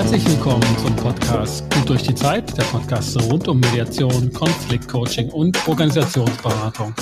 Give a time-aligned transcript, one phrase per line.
[0.00, 5.68] Herzlich willkommen zum Podcast Gut durch die Zeit, der Podcast rund um Mediation, Konfliktcoaching und
[5.68, 6.94] Organisationsberatung.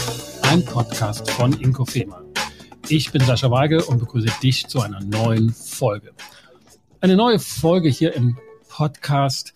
[0.42, 2.24] Ein Podcast von Inko Fehmer.
[2.88, 6.10] Ich bin Sascha Weige und begrüße dich zu einer neuen Folge.
[7.00, 8.36] Eine neue Folge hier im
[8.68, 9.54] Podcast,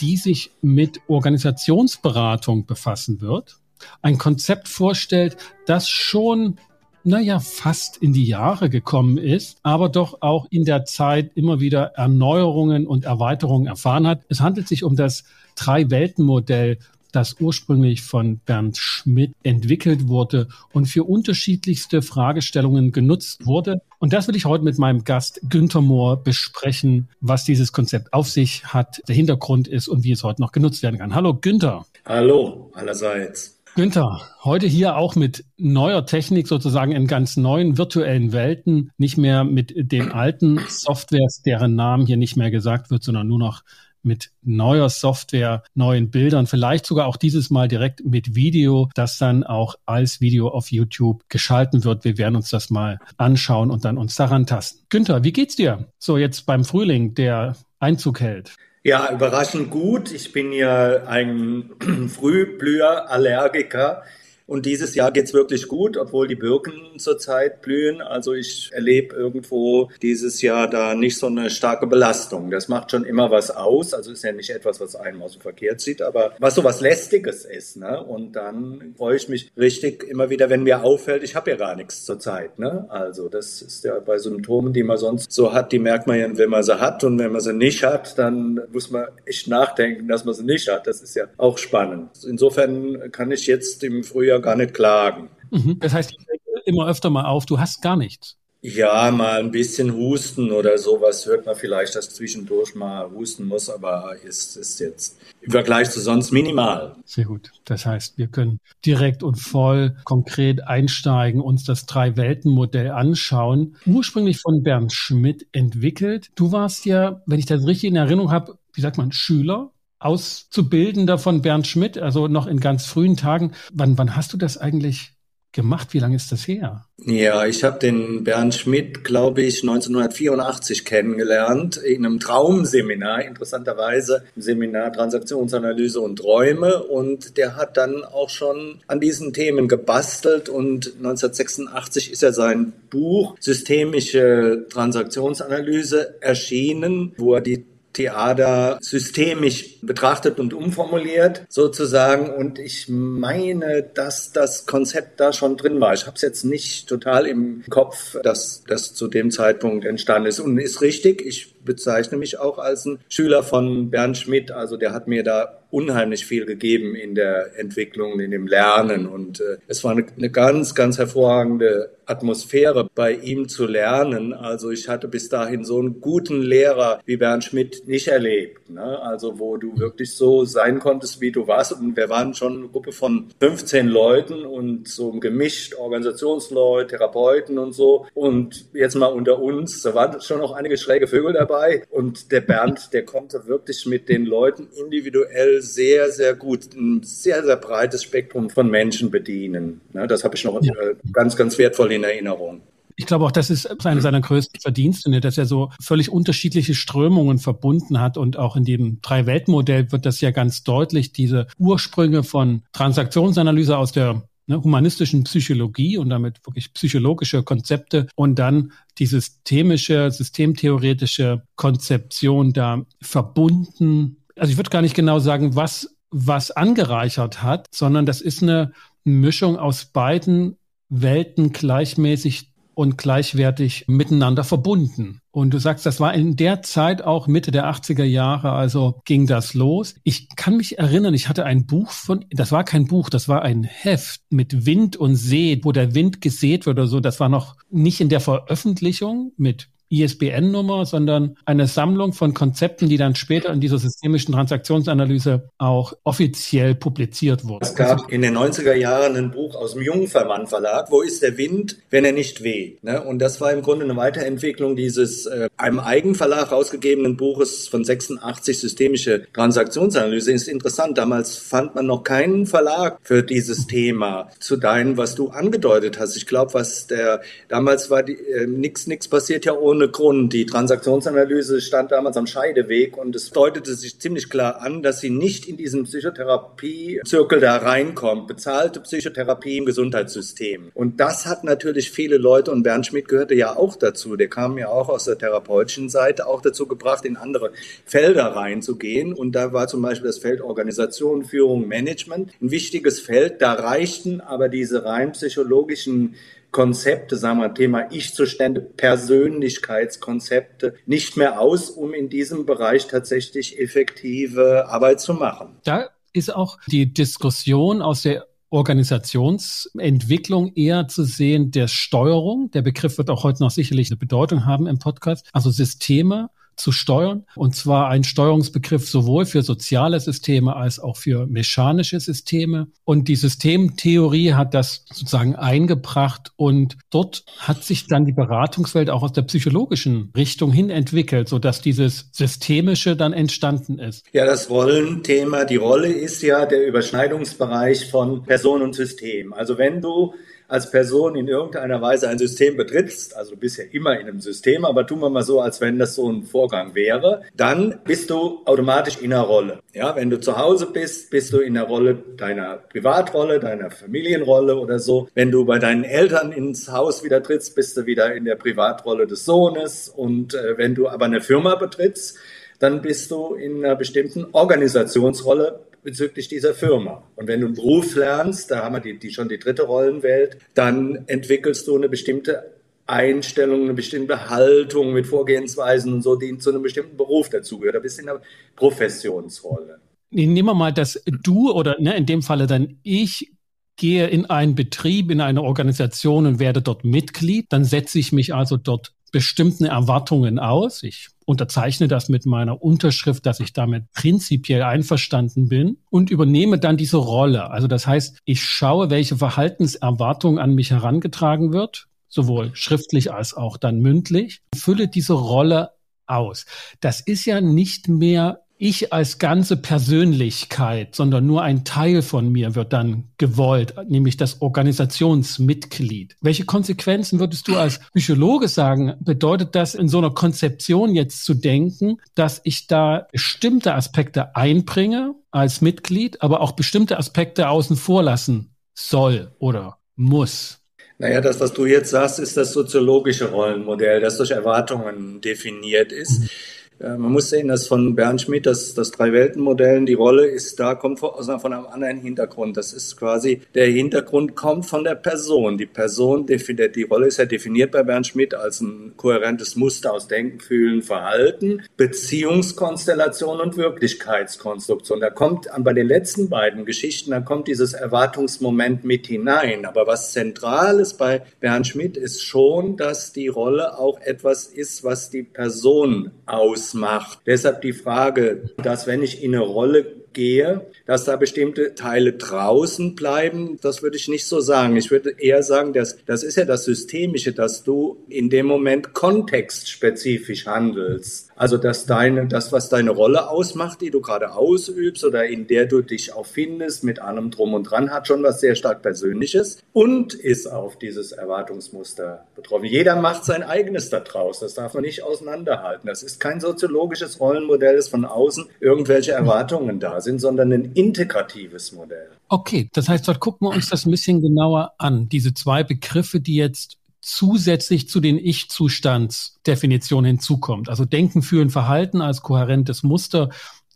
[0.00, 3.56] die sich mit Organisationsberatung befassen wird.
[4.02, 6.58] Ein Konzept vorstellt, das schon
[7.04, 11.92] naja, fast in die Jahre gekommen ist, aber doch auch in der Zeit immer wieder
[11.96, 14.22] Erneuerungen und Erweiterungen erfahren hat.
[14.28, 15.24] Es handelt sich um das
[15.56, 16.78] Drei-Welten-Modell,
[17.10, 23.82] das ursprünglich von Bernd Schmidt entwickelt wurde und für unterschiedlichste Fragestellungen genutzt wurde.
[23.98, 28.28] Und das will ich heute mit meinem Gast Günther Mohr besprechen, was dieses Konzept auf
[28.28, 31.14] sich hat, der Hintergrund ist und wie es heute noch genutzt werden kann.
[31.14, 31.84] Hallo Günther.
[32.06, 33.61] Hallo allerseits.
[33.74, 39.44] Günther, heute hier auch mit neuer Technik sozusagen in ganz neuen virtuellen Welten, nicht mehr
[39.44, 43.62] mit den alten Softwares, deren Namen hier nicht mehr gesagt wird, sondern nur noch
[44.02, 49.42] mit neuer Software, neuen Bildern, vielleicht sogar auch dieses Mal direkt mit Video, das dann
[49.42, 52.04] auch als Video auf YouTube geschalten wird.
[52.04, 54.84] Wir werden uns das mal anschauen und dann uns daran tasten.
[54.90, 55.86] Günther, wie geht's dir?
[55.98, 58.54] So jetzt beim Frühling, der Einzug hält.
[58.84, 60.10] Ja, überraschend gut.
[60.10, 61.70] Ich bin ja ein
[62.08, 64.02] Frühblüher-Allergiker.
[64.46, 68.00] Und dieses Jahr geht's wirklich gut, obwohl die Birken zurzeit blühen.
[68.00, 72.50] Also ich erlebe irgendwo dieses Jahr da nicht so eine starke Belastung.
[72.50, 73.94] Das macht schon immer was aus.
[73.94, 76.80] Also ist ja nicht etwas, was einem aus dem Verkehr zieht, aber was so was
[76.80, 77.76] Lästiges ist.
[77.76, 78.02] Ne?
[78.02, 81.76] Und dann freue ich mich richtig immer wieder, wenn mir auffällt, ich habe ja gar
[81.76, 82.58] nichts zurzeit.
[82.58, 82.86] Ne?
[82.88, 86.36] Also das ist ja bei Symptomen, die man sonst so hat, die merkt man ja,
[86.36, 87.04] wenn man sie hat.
[87.04, 90.68] Und wenn man sie nicht hat, dann muss man echt nachdenken, dass man sie nicht
[90.68, 90.86] hat.
[90.86, 92.10] Das ist ja auch spannend.
[92.26, 95.30] Insofern kann ich jetzt im Frühjahr ja gar nicht klagen.
[95.50, 95.78] Mhm.
[95.80, 96.26] Das heißt, ich
[96.64, 98.36] immer öfter mal auf, du hast gar nichts.
[98.64, 103.68] Ja, mal ein bisschen husten oder sowas hört man vielleicht, dass zwischendurch mal husten muss,
[103.68, 106.94] aber ist, ist jetzt im Vergleich zu sonst minimal.
[107.04, 107.50] Sehr gut.
[107.64, 113.74] Das heißt, wir können direkt und voll konkret einsteigen, uns das Drei-Welten-Modell anschauen.
[113.84, 116.30] Ursprünglich von Bernd Schmidt entwickelt.
[116.36, 119.72] Du warst ja, wenn ich das richtig in Erinnerung habe, wie sagt man, Schüler
[120.04, 123.52] Auszubildender von Bernd Schmidt, also noch in ganz frühen Tagen.
[123.72, 125.12] Wann, wann hast du das eigentlich
[125.52, 125.88] gemacht?
[125.92, 126.86] Wie lange ist das her?
[127.04, 134.42] Ja, ich habe den Bernd Schmidt, glaube ich, 1984 kennengelernt in einem Traumseminar, interessanterweise im
[134.42, 136.82] Seminar Transaktionsanalyse und Träume.
[136.82, 142.72] Und der hat dann auch schon an diesen Themen gebastelt und 1986 ist er sein
[142.90, 152.30] Buch Systemische Transaktionsanalyse erschienen, wo er die Theater systemisch betrachtet und umformuliert sozusagen.
[152.30, 155.94] Und ich meine, dass das Konzept da schon drin war.
[155.94, 160.40] Ich habe es jetzt nicht total im Kopf, dass das zu dem Zeitpunkt entstanden ist.
[160.40, 164.50] Und ist richtig, ich bezeichne mich auch als ein Schüler von Bernd Schmidt.
[164.50, 169.06] Also der hat mir da unheimlich viel gegeben in der Entwicklung, in dem Lernen.
[169.06, 174.32] Und äh, es war eine, eine ganz, ganz hervorragende Atmosphäre bei ihm zu lernen.
[174.34, 178.70] Also ich hatte bis dahin so einen guten Lehrer wie Bernd Schmidt nicht erlebt.
[178.70, 179.00] Ne?
[179.02, 181.72] Also wo du wirklich so sein konntest, wie du warst.
[181.72, 187.72] Und wir waren schon eine Gruppe von 15 Leuten und so gemischt, Organisationsleute, Therapeuten und
[187.72, 188.06] so.
[188.14, 191.84] Und jetzt mal unter uns, da waren schon noch einige schräge Vögel dabei.
[191.90, 197.44] Und der Bernd, der konnte wirklich mit den Leuten individuell sehr, sehr gut ein sehr,
[197.44, 199.80] sehr breites Spektrum von Menschen bedienen.
[199.92, 200.72] Ne, das habe ich noch ja.
[200.74, 202.60] Äh, ganz, ganz wertvoll in Erinnerung.
[202.96, 206.74] Ich glaube auch, das ist eine seiner größten Verdienste, ne, dass er so völlig unterschiedliche
[206.74, 208.16] Strömungen verbunden hat.
[208.16, 213.92] Und auch in dem Drei-Welt-Modell wird das ja ganz deutlich, diese Ursprünge von Transaktionsanalyse aus
[213.92, 222.52] der ne, humanistischen Psychologie und damit wirklich psychologische Konzepte und dann die systemische, systemtheoretische Konzeption
[222.52, 228.20] da verbunden also ich würde gar nicht genau sagen, was, was angereichert hat, sondern das
[228.20, 228.72] ist eine
[229.04, 230.56] Mischung aus beiden
[230.88, 235.20] Welten gleichmäßig und gleichwertig miteinander verbunden.
[235.30, 239.28] Und du sagst, das war in der Zeit auch Mitte der 80er Jahre, also ging
[239.28, 239.94] das los.
[240.02, 243.42] Ich kann mich erinnern, ich hatte ein Buch von, das war kein Buch, das war
[243.42, 246.98] ein Heft mit Wind und See, wo der Wind gesät wird oder so.
[246.98, 252.96] Das war noch nicht in der Veröffentlichung mit ISBN-Nummer, sondern eine Sammlung von Konzepten, die
[252.96, 257.62] dann später in dieser systemischen Transaktionsanalyse auch offiziell publiziert wurden.
[257.62, 261.36] Es gab in den 90er Jahren ein Buch aus dem Jungfermann Verlag, Wo ist der
[261.36, 262.82] Wind, wenn er nicht weht?
[262.82, 263.02] Ne?
[263.02, 268.58] Und das war im Grunde eine Weiterentwicklung dieses äh, einem Eigenverlag rausgegebenen Buches von 86
[268.58, 270.32] systemische Transaktionsanalyse.
[270.32, 275.28] Ist interessant, damals fand man noch keinen Verlag für dieses Thema zu deinem, was du
[275.28, 276.16] angedeutet hast.
[276.16, 280.32] Ich glaube, was der damals war, die, äh, nix, nix passiert ja ohne ohne Grund.
[280.32, 285.10] Die Transaktionsanalyse stand damals am Scheideweg und es deutete sich ziemlich klar an, dass sie
[285.10, 288.28] nicht in diesen Psychotherapie-Zirkel da reinkommt.
[288.28, 290.70] Bezahlte Psychotherapie im Gesundheitssystem.
[290.74, 294.56] Und das hat natürlich viele Leute, und Bernd Schmidt gehörte ja auch dazu, der kam
[294.56, 297.50] ja auch aus der therapeutischen Seite, auch dazu gebracht, in andere
[297.84, 299.12] Felder reinzugehen.
[299.12, 303.42] Und da war zum Beispiel das Feld Organisation, Führung, Management ein wichtiges Feld.
[303.42, 306.14] Da reichten aber diese rein psychologischen
[306.52, 314.68] Konzepte, sagen wir, Thema Ich-Zustände, Persönlichkeitskonzepte nicht mehr aus, um in diesem Bereich tatsächlich effektive
[314.68, 315.56] Arbeit zu machen.
[315.64, 322.50] Da ist auch die Diskussion aus der Organisationsentwicklung eher zu sehen der Steuerung.
[322.50, 325.26] Der Begriff wird auch heute noch sicherlich eine Bedeutung haben im Podcast.
[325.32, 327.24] Also Systeme zu steuern.
[327.34, 332.68] Und zwar ein Steuerungsbegriff sowohl für soziale Systeme als auch für mechanische Systeme.
[332.84, 339.02] Und die Systemtheorie hat das sozusagen eingebracht und dort hat sich dann die Beratungswelt auch
[339.02, 344.04] aus der psychologischen Richtung hin entwickelt, sodass dieses Systemische dann entstanden ist.
[344.12, 349.32] Ja, das Rollenthema, die Rolle ist ja der Überschneidungsbereich von Person und System.
[349.32, 350.14] Also wenn du
[350.52, 354.66] als Person in irgendeiner Weise ein System betrittst, also du ja immer in einem System,
[354.66, 358.42] aber tun wir mal so, als wenn das so ein Vorgang wäre, dann bist du
[358.44, 359.60] automatisch in einer Rolle.
[359.72, 364.56] Ja, wenn du zu Hause bist, bist du in der Rolle deiner Privatrolle, deiner Familienrolle
[364.56, 365.08] oder so.
[365.14, 369.06] Wenn du bei deinen Eltern ins Haus wieder trittst, bist du wieder in der Privatrolle
[369.06, 369.88] des Sohnes.
[369.88, 372.18] Und äh, wenn du aber eine Firma betrittst,
[372.58, 377.02] dann bist du in einer bestimmten Organisationsrolle bezüglich dieser Firma.
[377.16, 380.38] Und wenn du einen Beruf lernst, da haben wir die, die schon die dritte Rollenwelt,
[380.54, 382.52] dann entwickelst du eine bestimmte
[382.86, 387.76] Einstellung, eine bestimmte Haltung mit Vorgehensweisen und so, die zu einem bestimmten Beruf dazugehört.
[387.76, 388.20] Da bist du in einer
[388.56, 389.80] Professionsrolle.
[390.10, 393.32] Nehmen wir mal, dass du oder ne, in dem Falle dann ich
[393.76, 398.34] gehe in einen Betrieb, in eine Organisation und werde dort Mitglied, dann setze ich mich
[398.34, 400.82] also dort bestimmten Erwartungen aus.
[400.82, 406.76] Ich unterzeichne das mit meiner Unterschrift, dass ich damit prinzipiell einverstanden bin und übernehme dann
[406.76, 407.50] diese Rolle.
[407.50, 413.56] Also das heißt, ich schaue, welche Verhaltenserwartung an mich herangetragen wird, sowohl schriftlich als auch
[413.56, 415.70] dann mündlich, fülle diese Rolle
[416.06, 416.46] aus.
[416.80, 422.54] Das ist ja nicht mehr ich als ganze Persönlichkeit, sondern nur ein Teil von mir
[422.54, 426.14] wird dann gewollt, nämlich das Organisationsmitglied.
[426.20, 428.94] Welche Konsequenzen würdest du als Psychologe sagen?
[429.00, 435.16] Bedeutet das in so einer Konzeption jetzt zu denken, dass ich da bestimmte Aspekte einbringe
[435.32, 440.60] als Mitglied, aber auch bestimmte Aspekte außen vor lassen soll oder muss?
[440.98, 446.30] Naja, das, was du jetzt sagst, ist das soziologische Rollenmodell, das durch Erwartungen definiert ist.
[446.78, 447.02] Mhm.
[447.02, 450.98] Man muss sehen, dass von Bernd Schmidt das, das Drei-Welten-Modell, die Rolle ist da, kommt
[450.98, 452.56] von, von einem anderen Hintergrund.
[452.56, 455.58] Das ist quasi, der Hintergrund kommt von der Person.
[455.58, 460.08] Die Person, die Rolle ist ja definiert bei Bernd Schmidt als ein kohärentes Muster aus
[460.08, 465.00] Denken, Fühlen, Verhalten, Beziehungskonstellation und Wirklichkeitskonstruktion.
[465.00, 469.64] Da kommt bei den letzten beiden Geschichten, da kommt dieses Erwartungsmoment mit hinein.
[469.64, 474.84] Aber was zentral ist bei Bernd Schmidt ist schon, dass die Rolle auch etwas ist,
[474.84, 477.20] was die Person aus macht.
[477.26, 482.94] Deshalb die Frage, dass wenn ich in eine Rolle gehe, dass da bestimmte Teile draußen
[482.94, 484.76] bleiben, das würde ich nicht so sagen.
[484.76, 488.92] Ich würde eher sagen, dass das ist ja das Systemische, dass du in dem Moment
[488.92, 491.31] kontextspezifisch handelst.
[491.42, 495.66] Also dass deine, das, was deine Rolle ausmacht, die du gerade ausübst oder in der
[495.66, 499.58] du dich auch findest, mit allem drum und dran, hat schon was sehr stark Persönliches
[499.72, 502.66] und ist auf dieses Erwartungsmuster betroffen.
[502.66, 504.38] Jeder macht sein eigenes da draus.
[504.38, 505.88] Das darf man nicht auseinanderhalten.
[505.88, 511.72] Das ist kein soziologisches Rollenmodell, das von außen irgendwelche Erwartungen da sind, sondern ein integratives
[511.72, 512.06] Modell.
[512.28, 515.08] Okay, das heißt, dort gucken wir uns das ein bisschen genauer an.
[515.08, 520.68] Diese zwei Begriffe, die jetzt zusätzlich zu den Ich-Zustandsdefinitionen hinzukommt.
[520.68, 523.30] Also Denken, Fühlen, Verhalten als kohärentes Muster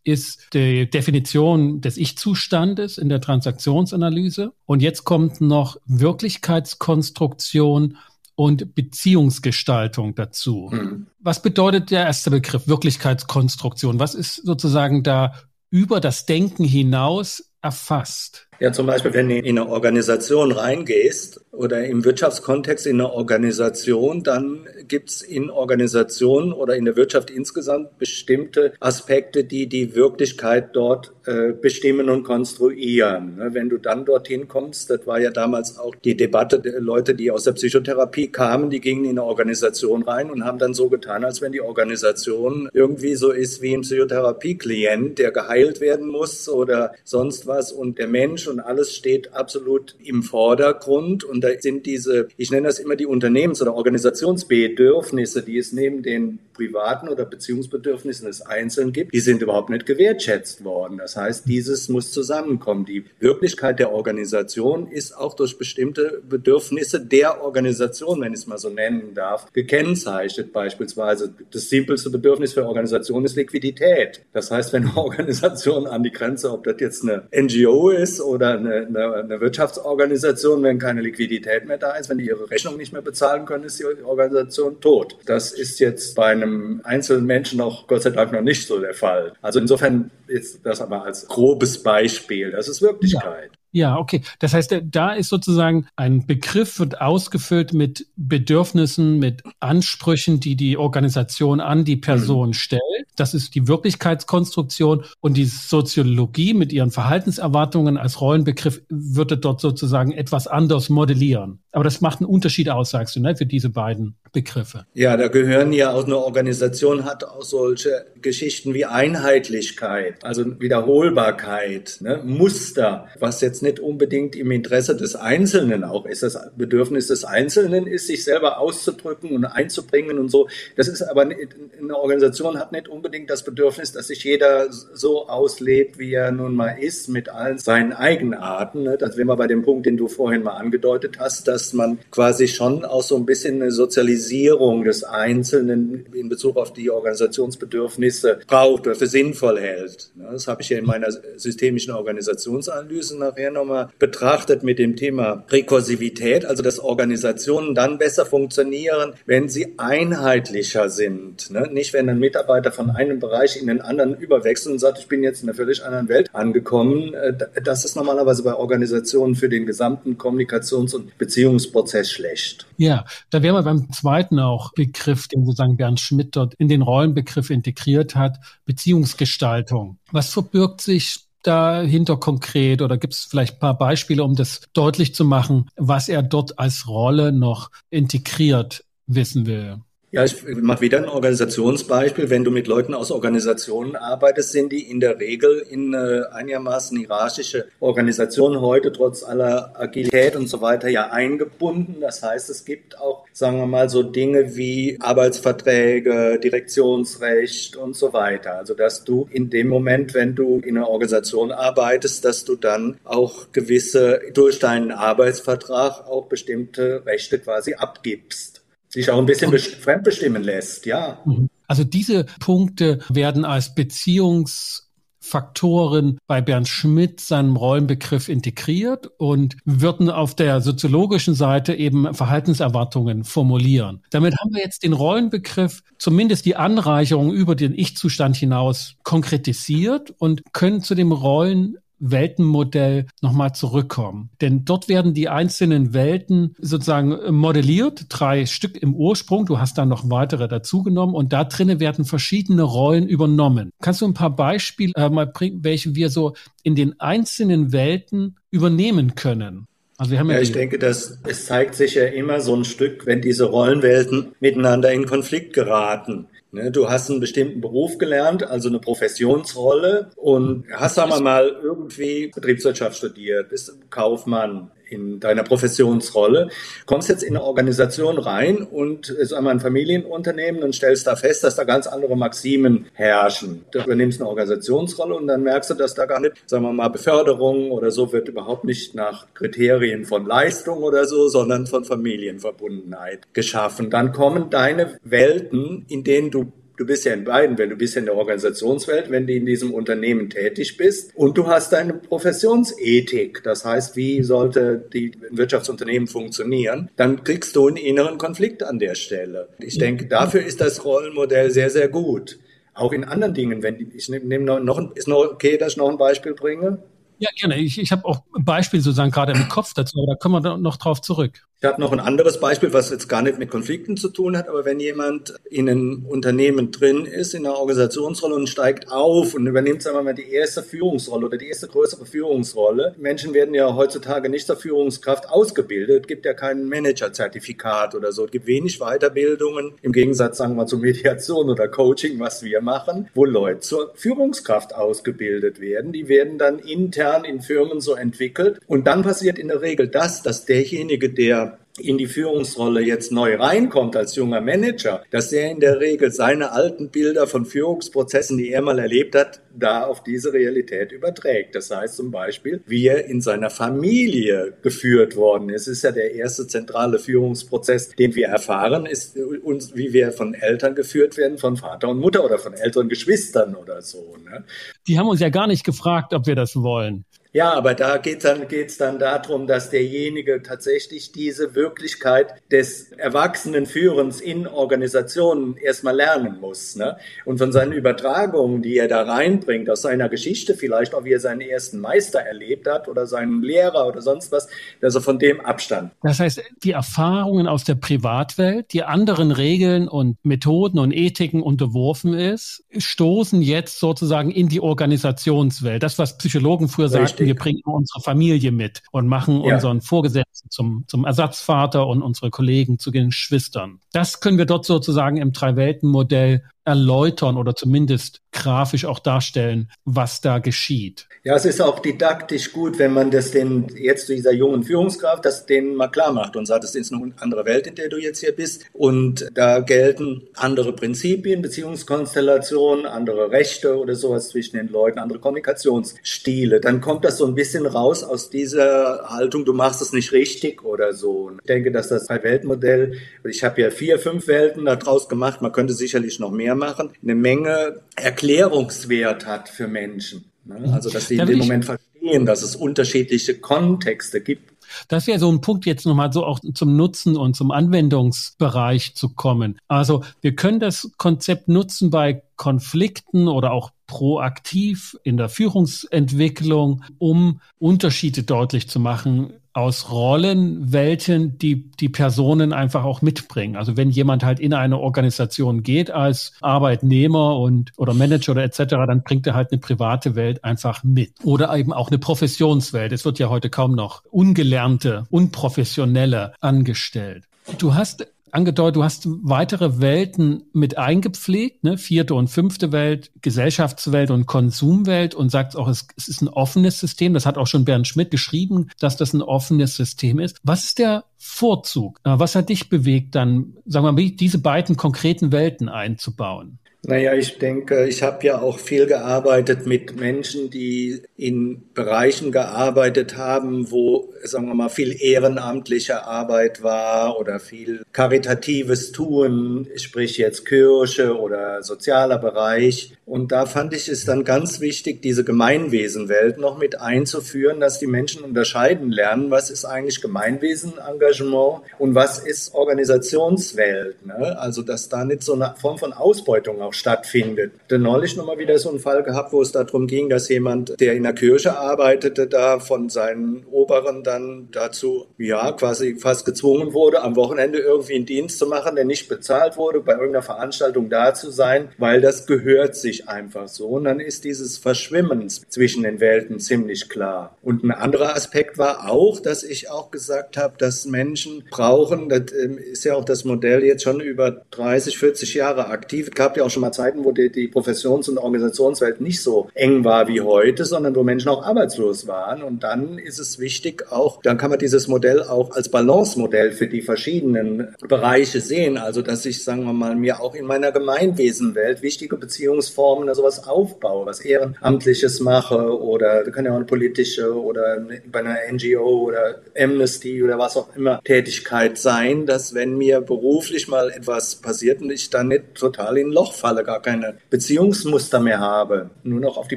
[0.04, 4.52] ist die Definition des Ich-Zustandes in der Transaktionsanalyse.
[4.64, 7.99] Und jetzt kommt noch Wirklichkeitskonstruktion
[8.37, 10.71] und Beziehungsgestaltung dazu.
[10.73, 11.09] Mhm.
[11.18, 13.99] Was bedeutet der erste Begriff Wirklichkeitskonstruktion?
[13.99, 15.35] Was ist sozusagen da
[15.71, 18.46] über das Denken hinaus erfasst?
[18.58, 24.22] Ja, zum Beispiel, wenn du in eine Organisation reingehst oder im Wirtschaftskontext in eine Organisation,
[24.22, 31.12] dann gibt's in Organisationen oder in der Wirtschaft insgesamt bestimmte Aspekte, die die Wirklichkeit dort
[31.26, 33.36] äh, bestimmen und konstruieren.
[33.36, 37.14] Ne, wenn du dann dorthin kommst, das war ja damals auch die Debatte der Leute,
[37.14, 40.88] die aus der Psychotherapie kamen, die gingen in eine Organisation rein und haben dann so
[40.88, 46.48] getan, als wenn die Organisation irgendwie so ist wie ein Psychotherapie-Klient, der geheilt werden muss
[46.48, 51.48] oder sonst sonst was und der Mensch und alles steht absolut im Vordergrund und da
[51.58, 57.08] sind diese, ich nenne das immer die Unternehmens- oder Organisationsbedürfnisse, die es neben den privaten
[57.08, 60.98] oder Beziehungsbedürfnissen des Einzelnen gibt, die sind überhaupt nicht gewertschätzt worden.
[60.98, 62.86] Das heißt, dieses muss zusammenkommen.
[62.86, 68.58] Die Wirklichkeit der Organisation ist auch durch bestimmte Bedürfnisse der Organisation, wenn ich es mal
[68.58, 70.52] so nennen darf, gekennzeichnet.
[70.52, 74.22] Beispielsweise das simpelste Bedürfnis für Organisation ist Liquidität.
[74.32, 78.54] Das heißt, wenn eine Organisation an die Grenze, ob das jetzt eine NGO ist oder
[78.54, 82.92] eine, eine, eine Wirtschaftsorganisation, wenn keine Liquidität mehr da ist, wenn die ihre Rechnung nicht
[82.92, 85.16] mehr bezahlen können, ist die Organisation tot.
[85.26, 88.94] Das ist jetzt bei einem einzelnen Menschen auch Gott sei Dank noch nicht so der
[88.94, 89.34] Fall.
[89.42, 92.50] Also insofern ist das aber als grobes Beispiel.
[92.50, 93.50] Das ist Wirklichkeit.
[93.52, 93.58] Ja.
[93.76, 94.23] Ja, okay.
[94.38, 100.78] Das heißt, da ist sozusagen ein Begriff wird ausgefüllt mit Bedürfnissen, mit Ansprüchen, die die
[100.78, 102.54] Organisation an die Person mhm.
[102.54, 102.80] stellt.
[103.16, 110.12] Das ist die Wirklichkeitskonstruktion und die Soziologie mit ihren Verhaltenserwartungen als Rollenbegriff würde dort sozusagen
[110.12, 111.59] etwas anders modellieren.
[111.73, 114.87] Aber das macht einen Unterschied aus, sagst du, ne, für diese beiden Begriffe.
[114.95, 121.99] Ja, da gehören ja auch eine Organisation hat auch solche Geschichten wie Einheitlichkeit, also Wiederholbarkeit,
[122.00, 126.23] ne, Muster, was jetzt nicht unbedingt im Interesse des Einzelnen auch ist.
[126.23, 130.49] Das Bedürfnis des Einzelnen ist, sich selber auszudrücken und einzubringen und so.
[130.76, 135.99] Das ist aber eine Organisation hat nicht unbedingt das Bedürfnis, dass sich jeder so auslebt,
[135.99, 138.85] wie er nun mal ist, mit allen seinen Eigenarten.
[138.85, 138.96] Ne.
[138.99, 142.49] Das wäre mal bei dem Punkt, den du vorhin mal angedeutet hast, dass man quasi
[142.49, 148.87] schon auch so ein bisschen eine Sozialisierung des Einzelnen in Bezug auf die Organisationsbedürfnisse braucht
[148.87, 150.11] oder für sinnvoll hält.
[150.14, 150.28] Ne.
[150.30, 156.44] Das habe ich ja in meiner systemischen Organisationsanalyse nachher nochmal betrachtet mit dem Thema Rekursivität,
[156.44, 161.50] also dass Organisationen dann besser funktionieren, wenn sie einheitlicher sind.
[161.50, 161.68] Ne?
[161.72, 165.22] Nicht, wenn ein Mitarbeiter von einem Bereich in den anderen überwechselt und sagt, ich bin
[165.22, 167.14] jetzt in einer völlig anderen Welt angekommen.
[167.14, 172.66] Äh, das ist normalerweise bei Organisationen für den gesamten Kommunikations- und Beziehungsprozess schlecht.
[172.76, 176.82] Ja, da wären wir beim zweiten auch Begriff, den sozusagen Bernd Schmidt dort in den
[176.82, 179.98] Rollenbegriff integriert hat, Beziehungsgestaltung.
[180.12, 185.14] Was verbirgt sich dahinter konkret oder gibt es vielleicht ein paar Beispiele, um das deutlich
[185.14, 189.80] zu machen, was er dort als Rolle noch integriert wissen will?
[190.16, 192.30] Ja, ich mache wieder ein Organisationsbeispiel.
[192.30, 196.96] Wenn du mit Leuten aus Organisationen arbeitest, sind die in der Regel in eine einigermaßen
[196.96, 201.96] hierarchische Organisation heute trotz aller Agilität und so weiter ja eingebunden.
[202.00, 208.14] Das heißt, es gibt auch, sagen wir mal, so Dinge wie Arbeitsverträge, Direktionsrecht und so
[208.14, 208.56] weiter.
[208.56, 212.96] Also, dass du in dem Moment, wenn du in einer Organisation arbeitest, dass du dann
[213.04, 218.55] auch gewisse, durch deinen Arbeitsvertrag auch bestimmte Rechte quasi abgibst
[218.96, 221.20] sich auch ein bisschen fremdbestimmen lässt, ja.
[221.26, 221.50] Mhm.
[221.66, 230.34] Also diese Punkte werden als Beziehungsfaktoren bei Bernd Schmidt seinem Rollenbegriff integriert und würden auf
[230.34, 234.02] der soziologischen Seite eben Verhaltenserwartungen formulieren.
[234.08, 240.40] Damit haben wir jetzt den Rollenbegriff, zumindest die Anreicherung über den Ich-Zustand hinaus konkretisiert und
[240.54, 244.30] können zu dem Rollen Weltenmodell nochmal zurückkommen.
[244.40, 249.46] Denn dort werden die einzelnen Welten sozusagen modelliert, drei Stück im Ursprung.
[249.46, 253.70] Du hast dann noch weitere dazugenommen und da drinnen werden verschiedene Rollen übernommen.
[253.80, 258.36] Kannst du ein paar Beispiele äh, mal bringen, welche wir so in den einzelnen Welten
[258.50, 259.66] übernehmen können?
[259.98, 262.64] Also wir haben ja, ja ich denke, dass es zeigt sich ja immer so ein
[262.64, 266.26] Stück, wenn diese Rollenwelten miteinander in Konflikt geraten.
[266.52, 270.10] Ne, du hast einen bestimmten Beruf gelernt, also eine Professionsrolle.
[270.16, 276.48] Und hast, sagen wir mal, irgendwie Betriebswirtschaft studiert, bist Kaufmann in deiner Professionsrolle,
[276.86, 281.44] kommst jetzt in eine Organisation rein und ist einmal ein Familienunternehmen und stellst da fest,
[281.44, 283.64] dass da ganz andere Maximen herrschen.
[283.70, 286.88] Du übernimmst eine Organisationsrolle und dann merkst du, dass da gar nicht, sagen wir mal,
[286.88, 293.32] Beförderung oder so wird überhaupt nicht nach Kriterien von Leistung oder so, sondern von Familienverbundenheit
[293.32, 293.90] geschaffen.
[293.90, 297.71] Dann kommen deine Welten, in denen du Du bist ja in beiden Welten.
[297.71, 301.11] Du bist ja in der Organisationswelt, wenn du in diesem Unternehmen tätig bist.
[301.14, 303.42] Und du hast deine Professionsethik.
[303.42, 306.90] Das heißt, wie sollte die Wirtschaftsunternehmen funktionieren?
[306.97, 309.49] Dann kriegst du einen inneren Konflikt an der Stelle.
[309.59, 312.38] Ich denke, dafür ist das Rollenmodell sehr, sehr gut.
[312.75, 315.88] Auch in anderen Dingen, wenn ich nehme noch, noch ist noch okay, dass ich noch
[315.88, 316.78] ein Beispiel bringe?
[317.18, 317.56] Ja, gerne.
[317.56, 320.59] Ich, ich habe auch ein Beispiel sozusagen gerade im Kopf dazu, aber da kommen wir
[320.59, 321.47] noch drauf zurück.
[321.58, 324.46] Ich habe noch ein anderes Beispiel, was jetzt gar nicht mit Konflikten zu tun hat,
[324.46, 329.46] aber wenn jemand in einem Unternehmen drin ist, in einer Organisationsrolle und steigt auf und
[329.46, 332.94] übernimmt, sagen wir mal, die erste Führungsrolle oder die erste größere Führungsrolle.
[332.98, 338.46] Menschen werden ja heutzutage nicht zur Führungskraft ausgebildet, gibt ja kein Managerzertifikat oder so, gibt
[338.46, 343.25] wenig Weiterbildungen, im Gegensatz, sagen wir mal, zur Mediation oder Coaching, was wir machen, wo
[343.25, 345.92] Leute zur Führungskraft ausgebildet werden.
[345.92, 350.22] Die werden dann intern in Firmen so entwickelt und dann passiert in der Regel das,
[350.22, 351.46] dass derjenige, der
[351.78, 356.52] in die Führungsrolle jetzt neu reinkommt als junger Manager, dass er in der Regel seine
[356.52, 361.54] alten Bilder von Führungsprozessen, die er mal erlebt hat, da auf diese Realität überträgt.
[361.54, 365.62] Das heißt zum Beispiel, wie er in seiner Familie geführt worden ist.
[365.62, 370.35] Es ist ja der erste zentrale Führungsprozess, den wir erfahren, ist uns, wie wir von
[370.35, 374.16] Eltern geführt werden, von Vater und Mutter oder von älteren Geschwistern oder so.
[374.25, 374.45] Ne?
[374.87, 377.04] Die haben uns ja gar nicht gefragt, ob wir das wollen.
[377.36, 384.22] Ja, aber da geht dann, geht's dann darum, dass derjenige tatsächlich diese Wirklichkeit des Erwachsenenführens
[384.22, 386.76] in Organisationen erstmal lernen muss.
[386.76, 386.96] Ne?
[387.26, 391.20] Und von seinen Übertragungen, die er da reinbringt, aus seiner Geschichte vielleicht auch, wie er
[391.20, 394.48] seinen ersten Meister erlebt hat oder seinen Lehrer oder sonst was,
[394.80, 395.92] dass er von dem Abstand.
[396.02, 402.14] Das heißt, die Erfahrungen aus der Privatwelt, die anderen Regeln und Methoden und Ethiken unterworfen
[402.14, 405.82] ist, stoßen jetzt sozusagen in die Organisationswelt.
[405.82, 409.54] Das, was Psychologen früher sagten, wir bringen unsere Familie mit und machen ja.
[409.54, 413.80] unseren Vorgesetzten zum, zum Ersatzvater und unsere Kollegen zu den Schwistern.
[413.92, 420.40] Das können wir dort sozusagen im Drei-Welten-Modell erläutern oder zumindest grafisch auch darstellen, was da
[420.40, 421.06] geschieht.
[421.25, 425.46] Ja, es ist auch didaktisch gut, wenn man das den jetzt dieser jungen Führungskraft, das
[425.46, 428.20] denen mal klar macht und sagt, es ist eine andere Welt, in der du jetzt
[428.20, 434.99] hier bist und da gelten andere Prinzipien, Beziehungskonstellationen, andere Rechte oder sowas zwischen den Leuten,
[434.99, 436.61] andere Kommunikationsstile.
[436.61, 440.64] Dann kommt das so ein bisschen raus aus dieser Haltung, du machst es nicht richtig
[440.64, 441.30] oder so.
[441.40, 445.73] Ich denke, dass das Drei-Welt-Modell, ich habe ja vier, fünf Welten daraus gemacht, man könnte
[445.73, 450.25] sicherlich noch mehr machen, eine Menge Erklärungswert hat für Menschen.
[450.44, 450.58] Ne?
[450.58, 450.75] Mhm.
[450.75, 454.56] Also, dass sie in dem Moment verstehen, dass es unterschiedliche Kontexte gibt.
[454.88, 459.10] Das wäre so ein Punkt jetzt nochmal so auch zum Nutzen und zum Anwendungsbereich zu
[459.10, 459.58] kommen.
[459.68, 467.40] Also wir können das Konzept nutzen bei Konflikten oder auch proaktiv in der Führungsentwicklung, um
[467.58, 473.56] Unterschiede deutlich zu machen aus Rollenwelten, die die Personen einfach auch mitbringen.
[473.56, 478.58] Also wenn jemand halt in eine Organisation geht als Arbeitnehmer und oder Manager oder etc.,
[478.86, 482.92] dann bringt er halt eine private Welt einfach mit oder eben auch eine Professionswelt.
[482.92, 487.25] Es wird ja heute kaum noch ungelernte, unprofessionelle angestellt.
[487.56, 491.78] Du hast angedeutet, du hast weitere Welten mit eingepflegt, ne?
[491.78, 496.78] vierte und fünfte Welt, Gesellschaftswelt und Konsumwelt und sagst auch, es, es ist ein offenes
[496.78, 497.14] System.
[497.14, 500.38] Das hat auch schon Bernd Schmidt geschrieben, dass das ein offenes System ist.
[500.42, 502.00] Was ist der Vorzug?
[502.04, 506.58] Äh, was hat dich bewegt, dann, sagen wir mal, diese beiden konkreten Welten einzubauen?
[506.88, 513.16] Naja, ich denke, ich habe ja auch viel gearbeitet mit Menschen, die in Bereichen gearbeitet
[513.16, 520.46] haben, wo, sagen wir mal, viel ehrenamtliche Arbeit war oder viel karitatives Tun, sprich jetzt
[520.46, 522.92] Kirche oder sozialer Bereich.
[523.04, 527.88] Und da fand ich es dann ganz wichtig, diese Gemeinwesenwelt noch mit einzuführen, dass die
[527.88, 534.06] Menschen unterscheiden lernen, was ist eigentlich Gemeinwesenengagement und was ist Organisationswelt.
[534.06, 534.38] Ne?
[534.38, 537.52] Also, dass da nicht so eine Form von Ausbeutung auch stattfindet.
[537.71, 540.95] Denn neulich nochmal wieder so einen Fall gehabt, wo es darum ging, dass jemand, der
[540.95, 547.02] in der Kirche arbeitete, da von seinen Oberen dann dazu, ja, quasi fast gezwungen wurde,
[547.02, 551.15] am Wochenende irgendwie einen Dienst zu machen, der nicht bezahlt wurde, bei irgendeiner Veranstaltung da
[551.15, 553.69] zu sein, weil das gehört sich einfach so.
[553.69, 557.36] Und dann ist dieses Verschwimmen zwischen den Welten ziemlich klar.
[557.43, 562.32] Und ein anderer Aspekt war auch, dass ich auch gesagt habe, dass Menschen brauchen, das
[562.32, 566.08] ähm, ist ja auch das Modell jetzt schon über 30, 40 Jahre aktiv.
[566.08, 569.49] Es gab ja auch schon mal Zeiten, wo die, die Professions- und Organisationswelt nicht so
[569.54, 572.42] eng war wie heute, sondern wo Menschen auch arbeitslos waren.
[572.42, 576.66] Und dann ist es wichtig auch, dann kann man dieses Modell auch als Balance-Modell für
[576.66, 578.78] die verschiedenen Bereiche sehen.
[578.78, 583.14] Also, dass ich, sagen wir mal, mir auch in meiner Gemeinwesenwelt wichtige Beziehungsformen Formen oder
[583.14, 588.36] sowas aufbaue, was Ehrenamtliches mache oder da kann ja auch eine politische oder bei einer
[588.52, 594.36] NGO oder Amnesty oder was auch immer Tätigkeit sein, dass wenn mir beruflich mal etwas
[594.36, 598.91] passiert und ich dann nicht total in ein Loch falle, gar keine Beziehungsmuster mehr habe,
[599.02, 599.56] nur noch auf die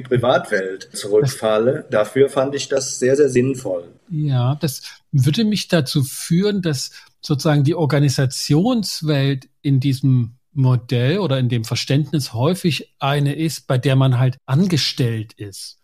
[0.00, 3.84] Privatwelt zurückfalle, dafür fand ich das sehr, sehr sinnvoll.
[4.08, 11.48] Ja, das würde mich dazu führen, dass sozusagen die Organisationswelt in diesem Modell oder in
[11.48, 15.79] dem Verständnis häufig eine ist, bei der man halt angestellt ist.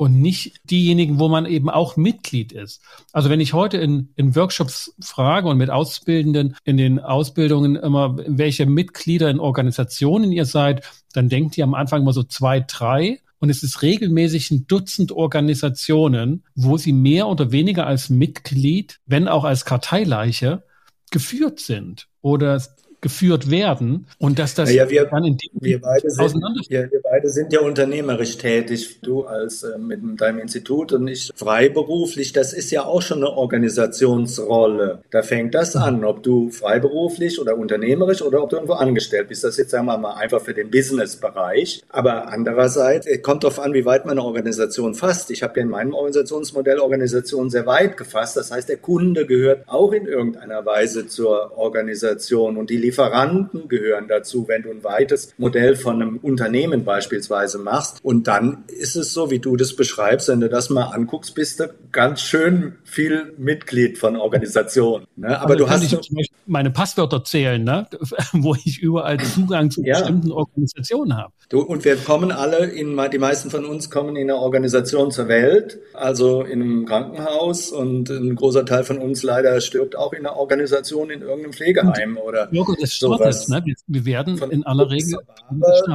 [0.00, 2.80] Und nicht diejenigen, wo man eben auch Mitglied ist.
[3.12, 8.16] Also wenn ich heute in, in Workshops frage und mit Ausbildenden in den Ausbildungen immer,
[8.26, 13.20] welche Mitglieder in Organisationen ihr seid, dann denkt ihr am Anfang immer so zwei, drei.
[13.40, 19.28] Und es ist regelmäßig ein Dutzend Organisationen, wo sie mehr oder weniger als Mitglied, wenn
[19.28, 20.62] auch als Karteileiche,
[21.10, 22.62] geführt sind oder
[23.00, 27.00] geführt werden und dass das ja, wir, dann in dem wir beide sind, ja, wir
[27.02, 32.32] beide sind ja unternehmerisch tätig, du als äh, mit deinem Institut und ich freiberuflich.
[32.32, 35.02] Das ist ja auch schon eine Organisationsrolle.
[35.10, 39.44] Da fängt das an, ob du freiberuflich oder unternehmerisch oder ob du irgendwo angestellt bist.
[39.44, 41.82] Das ist jetzt sagen wir mal einfach für den Business-Bereich.
[41.88, 45.30] Aber andererseits äh, kommt darauf an, wie weit man eine Organisation fasst.
[45.30, 48.36] Ich habe ja in meinem Organisationsmodell Organisation sehr weit gefasst.
[48.36, 54.08] Das heißt, der Kunde gehört auch in irgendeiner Weise zur Organisation und die Lieferanten gehören
[54.08, 58.00] dazu, wenn du ein weites Modell von einem Unternehmen beispielsweise machst.
[58.02, 61.60] Und dann ist es so, wie du das beschreibst, wenn du das mal anguckst, bist
[61.60, 65.06] du ganz schön viel Mitglied von Organisationen.
[65.16, 65.38] Ne?
[65.38, 67.86] Aber also du hast ich meine Passwörter zählen, ne?
[68.32, 69.98] wo ich überall Zugang zu ja.
[69.98, 71.32] bestimmten Organisationen habe.
[71.48, 75.28] Du, und wir kommen alle, in, die meisten von uns kommen in einer Organisation zur
[75.28, 80.26] Welt, also in einem Krankenhaus und ein großer Teil von uns leider stirbt auch in
[80.26, 82.48] einer Organisation in irgendeinem Pflegeheim und, oder
[82.80, 83.48] des Staates.
[83.48, 83.62] Ne?
[83.64, 85.18] Wir, wir werden in aller Regel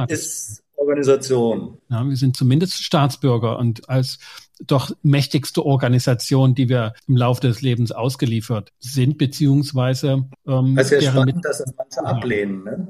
[0.08, 1.78] ist Organisation.
[1.88, 4.18] Ja, wir sind zumindest Staatsbürger und als
[4.66, 11.02] doch mächtigste Organisation, die wir im Laufe des Lebens ausgeliefert sind, beziehungsweise ähm, es ist
[11.02, 12.04] ja spannend, dass das manche ja.
[12.04, 12.88] ablehnen, ne?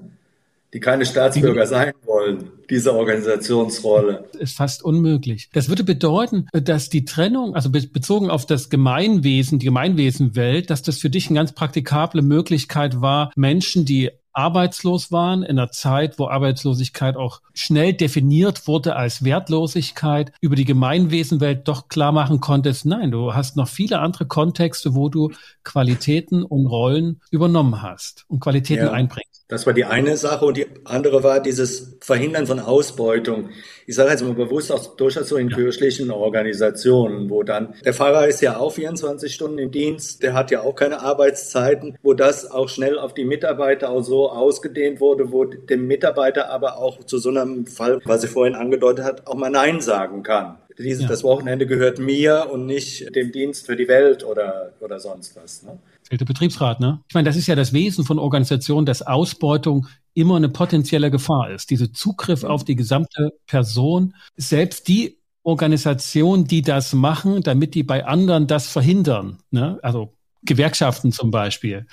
[0.77, 4.29] Die keine Staatsbürger sein wollen diese Organisationsrolle.
[4.39, 5.49] Ist fast unmöglich.
[5.55, 10.99] Das würde bedeuten, dass die Trennung, also bezogen auf das Gemeinwesen, die Gemeinwesenwelt, dass das
[10.99, 16.27] für dich eine ganz praktikable Möglichkeit war, Menschen, die arbeitslos waren in einer Zeit, wo
[16.27, 23.11] Arbeitslosigkeit auch schnell definiert wurde als Wertlosigkeit, über die Gemeinwesenwelt doch klar machen konntest, nein,
[23.13, 25.31] du hast noch viele andere Kontexte, wo du
[25.65, 28.93] Qualitäten und Rollen übernommen hast und Qualitäten ja.
[28.93, 29.36] einbringst.
[29.49, 33.51] Das war die eine Sache und die andere war dieses Verhindern von Ausbeutung.
[33.87, 35.57] Ich sage jetzt mal bewusst auch durchaus so in ja.
[35.57, 40.51] kirchlichen Organisationen, wo dann der Pfarrer ist ja auch 24 Stunden im Dienst, der hat
[40.51, 45.31] ja auch keine Arbeitszeiten, wo das auch schnell auf die Mitarbeiter auch so ausgedehnt wurde,
[45.31, 49.37] wo dem Mitarbeiter aber auch zu so einem Fall, was ich vorhin angedeutet hat, auch
[49.37, 50.59] mal Nein sagen kann.
[50.77, 51.09] Dieses, ja.
[51.09, 55.63] Das Wochenende gehört mir und nicht dem Dienst für die Welt oder, oder sonst was.
[55.63, 55.79] Ne?
[56.11, 57.01] Der Betriebsrat, ne?
[57.09, 61.51] Ich meine, das ist ja das Wesen von Organisationen, dass Ausbeutung immer eine potenzielle Gefahr
[61.51, 61.71] ist.
[61.71, 68.05] Diese Zugriff auf die gesamte Person, selbst die Organisationen, die das machen, damit die bei
[68.05, 69.39] anderen das verhindern.
[69.51, 69.79] Ne?
[69.83, 70.16] Also
[70.47, 71.87] Gewerkschaften zum Beispiel.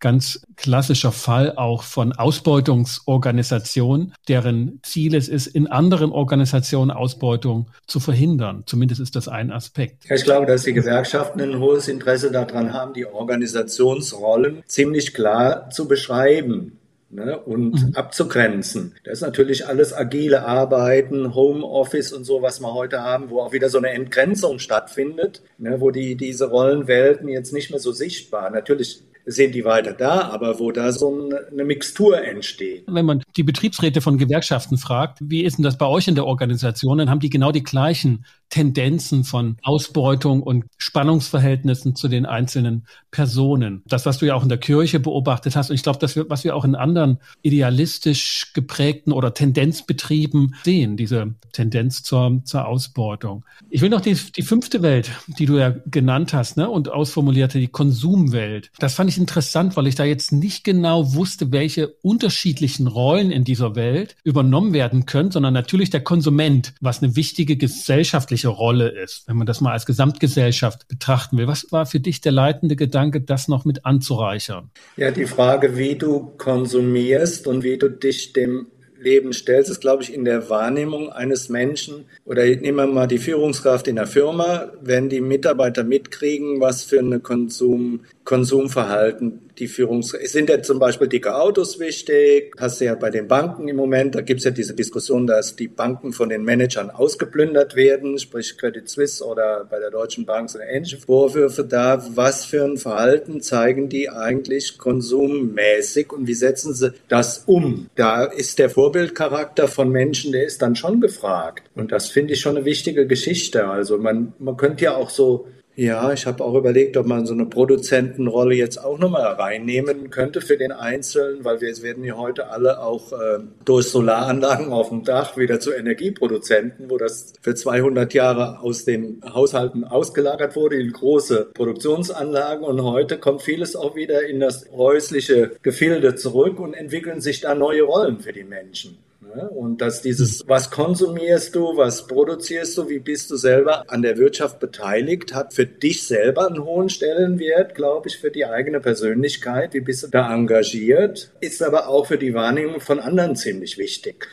[0.00, 7.98] Ganz klassischer Fall auch von Ausbeutungsorganisationen, deren Ziel es ist, in anderen Organisationen Ausbeutung zu
[7.98, 8.62] verhindern.
[8.66, 10.08] Zumindest ist das ein Aspekt.
[10.08, 15.88] Ich glaube, dass die Gewerkschaften ein hohes Interesse daran haben, die Organisationsrollen ziemlich klar zu
[15.88, 16.77] beschreiben
[17.10, 17.94] ne, und mhm.
[17.94, 18.94] abzugrenzen.
[19.04, 23.52] Das ist natürlich alles agile Arbeiten, Homeoffice und so, was wir heute haben, wo auch
[23.52, 28.50] wieder so eine Entgrenzung stattfindet, ne, wo die, diese Rollenwelten jetzt nicht mehr so sichtbar.
[28.50, 32.84] Natürlich sind die weiter da, aber wo da so eine Mixtur entsteht.
[32.86, 36.26] Wenn man die Betriebsräte von Gewerkschaften fragt, wie ist denn das bei euch in der
[36.26, 42.86] Organisation, dann haben die genau die gleichen Tendenzen von Ausbeutung und Spannungsverhältnissen zu den einzelnen
[43.10, 43.82] Personen.
[43.86, 46.44] Das, was du ja auch in der Kirche beobachtet hast, und ich glaube, das, was
[46.44, 53.44] wir auch in anderen idealistisch geprägten oder Tendenzbetrieben sehen, diese Tendenz zur, zur Ausbeutung.
[53.68, 57.58] Ich will noch die, die fünfte Welt, die du ja genannt hast, ne, und ausformulierte,
[57.58, 58.70] die Konsumwelt.
[58.78, 63.44] Das fand ich interessant, weil ich da jetzt nicht genau wusste, welche unterschiedlichen Rollen in
[63.44, 69.26] dieser Welt übernommen werden können, sondern natürlich der Konsument, was eine wichtige gesellschaftliche Rolle ist,
[69.26, 71.46] wenn man das mal als Gesamtgesellschaft betrachten will.
[71.46, 74.70] Was war für dich der leitende Gedanke, das noch mit anzureichern?
[74.96, 78.68] Ja, die Frage, wie du konsumierst und wie du dich dem
[79.00, 83.18] Leben stellst, ist, glaube ich, in der Wahrnehmung eines Menschen oder nehmen wir mal die
[83.18, 90.10] Führungskraft in der Firma, wenn die Mitarbeiter mitkriegen, was für eine Konsum, Konsumverhalten die Führungs
[90.10, 92.54] sind ja zum Beispiel dicke Autos wichtig.
[92.58, 95.56] Hast du ja bei den Banken im Moment, da gibt es ja diese Diskussion, dass
[95.56, 100.50] die Banken von den Managern ausgeplündert werden, sprich Credit Suisse oder bei der Deutschen Bank
[100.50, 102.06] sind ähnliche Vorwürfe da.
[102.14, 107.88] Was für ein Verhalten zeigen die eigentlich konsummäßig und wie setzen sie das um?
[107.94, 111.70] Da ist der Vorbildcharakter von Menschen, der ist dann schon gefragt.
[111.74, 113.68] Und das finde ich schon eine wichtige Geschichte.
[113.68, 115.46] Also man, man könnte ja auch so
[115.78, 120.40] Ja, ich habe auch überlegt, ob man so eine Produzentenrolle jetzt auch nochmal reinnehmen könnte
[120.40, 125.04] für den Einzelnen, weil wir werden ja heute alle auch äh, durch Solaranlagen auf dem
[125.04, 130.92] Dach wieder zu Energieproduzenten, wo das für 200 Jahre aus den Haushalten ausgelagert wurde in
[130.92, 137.20] große Produktionsanlagen und heute kommt vieles auch wieder in das häusliche Gefilde zurück und entwickeln
[137.20, 138.98] sich da neue Rollen für die Menschen.
[139.34, 139.48] Ne?
[139.50, 144.16] Und dass dieses, was konsumierst du, was produzierst du, wie bist du selber an der
[144.16, 149.74] Wirtschaft beteiligt, hat für dich selber einen hohen Stellenwert, glaube ich, für die eigene Persönlichkeit.
[149.74, 151.30] Wie bist du da engagiert?
[151.40, 154.26] Ist aber auch für die Wahrnehmung von anderen ziemlich wichtig.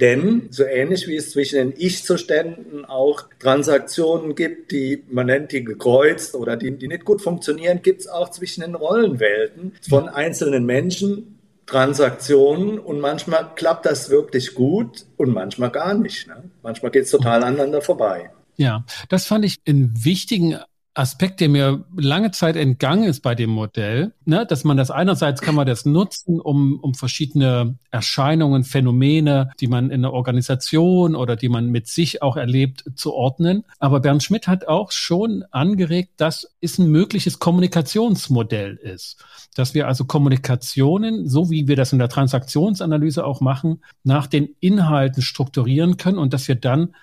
[0.00, 5.62] Denn so ähnlich wie es zwischen den Ich-Zuständen auch Transaktionen gibt, die man nennt die
[5.62, 10.66] gekreuzt oder die, die nicht gut funktionieren, gibt es auch zwischen den Rollenwelten von einzelnen
[10.66, 11.33] Menschen
[11.66, 16.26] Transaktionen und manchmal klappt das wirklich gut und manchmal gar nicht.
[16.28, 16.50] Ne?
[16.62, 18.30] Manchmal geht es total aneinander vorbei.
[18.56, 20.58] Ja, das fand ich einen wichtigen
[20.96, 25.40] Aspekt, der mir lange Zeit entgangen ist bei dem Modell, ne, dass man das einerseits
[25.40, 31.34] kann man das nutzen, um, um verschiedene Erscheinungen, Phänomene, die man in der Organisation oder
[31.34, 33.64] die man mit sich auch erlebt, zu ordnen.
[33.80, 39.16] Aber Bernd Schmidt hat auch schon angeregt, dass es ein mögliches Kommunikationsmodell ist.
[39.56, 44.50] Dass wir also Kommunikationen, so wie wir das in der Transaktionsanalyse auch machen, nach den
[44.60, 46.94] Inhalten strukturieren können und dass wir dann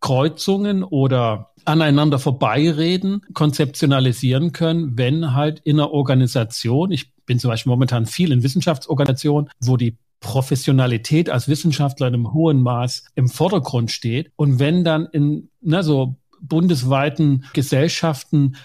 [0.00, 7.70] Kreuzungen oder aneinander vorbeireden konzeptionalisieren können, wenn halt in einer Organisation, ich bin zum Beispiel
[7.70, 13.90] momentan viel in Wissenschaftsorganisationen, wo die Professionalität als Wissenschaftler in einem hohen Maß im Vordergrund
[13.90, 14.32] steht.
[14.36, 18.56] Und wenn dann in na, so bundesweiten Gesellschaften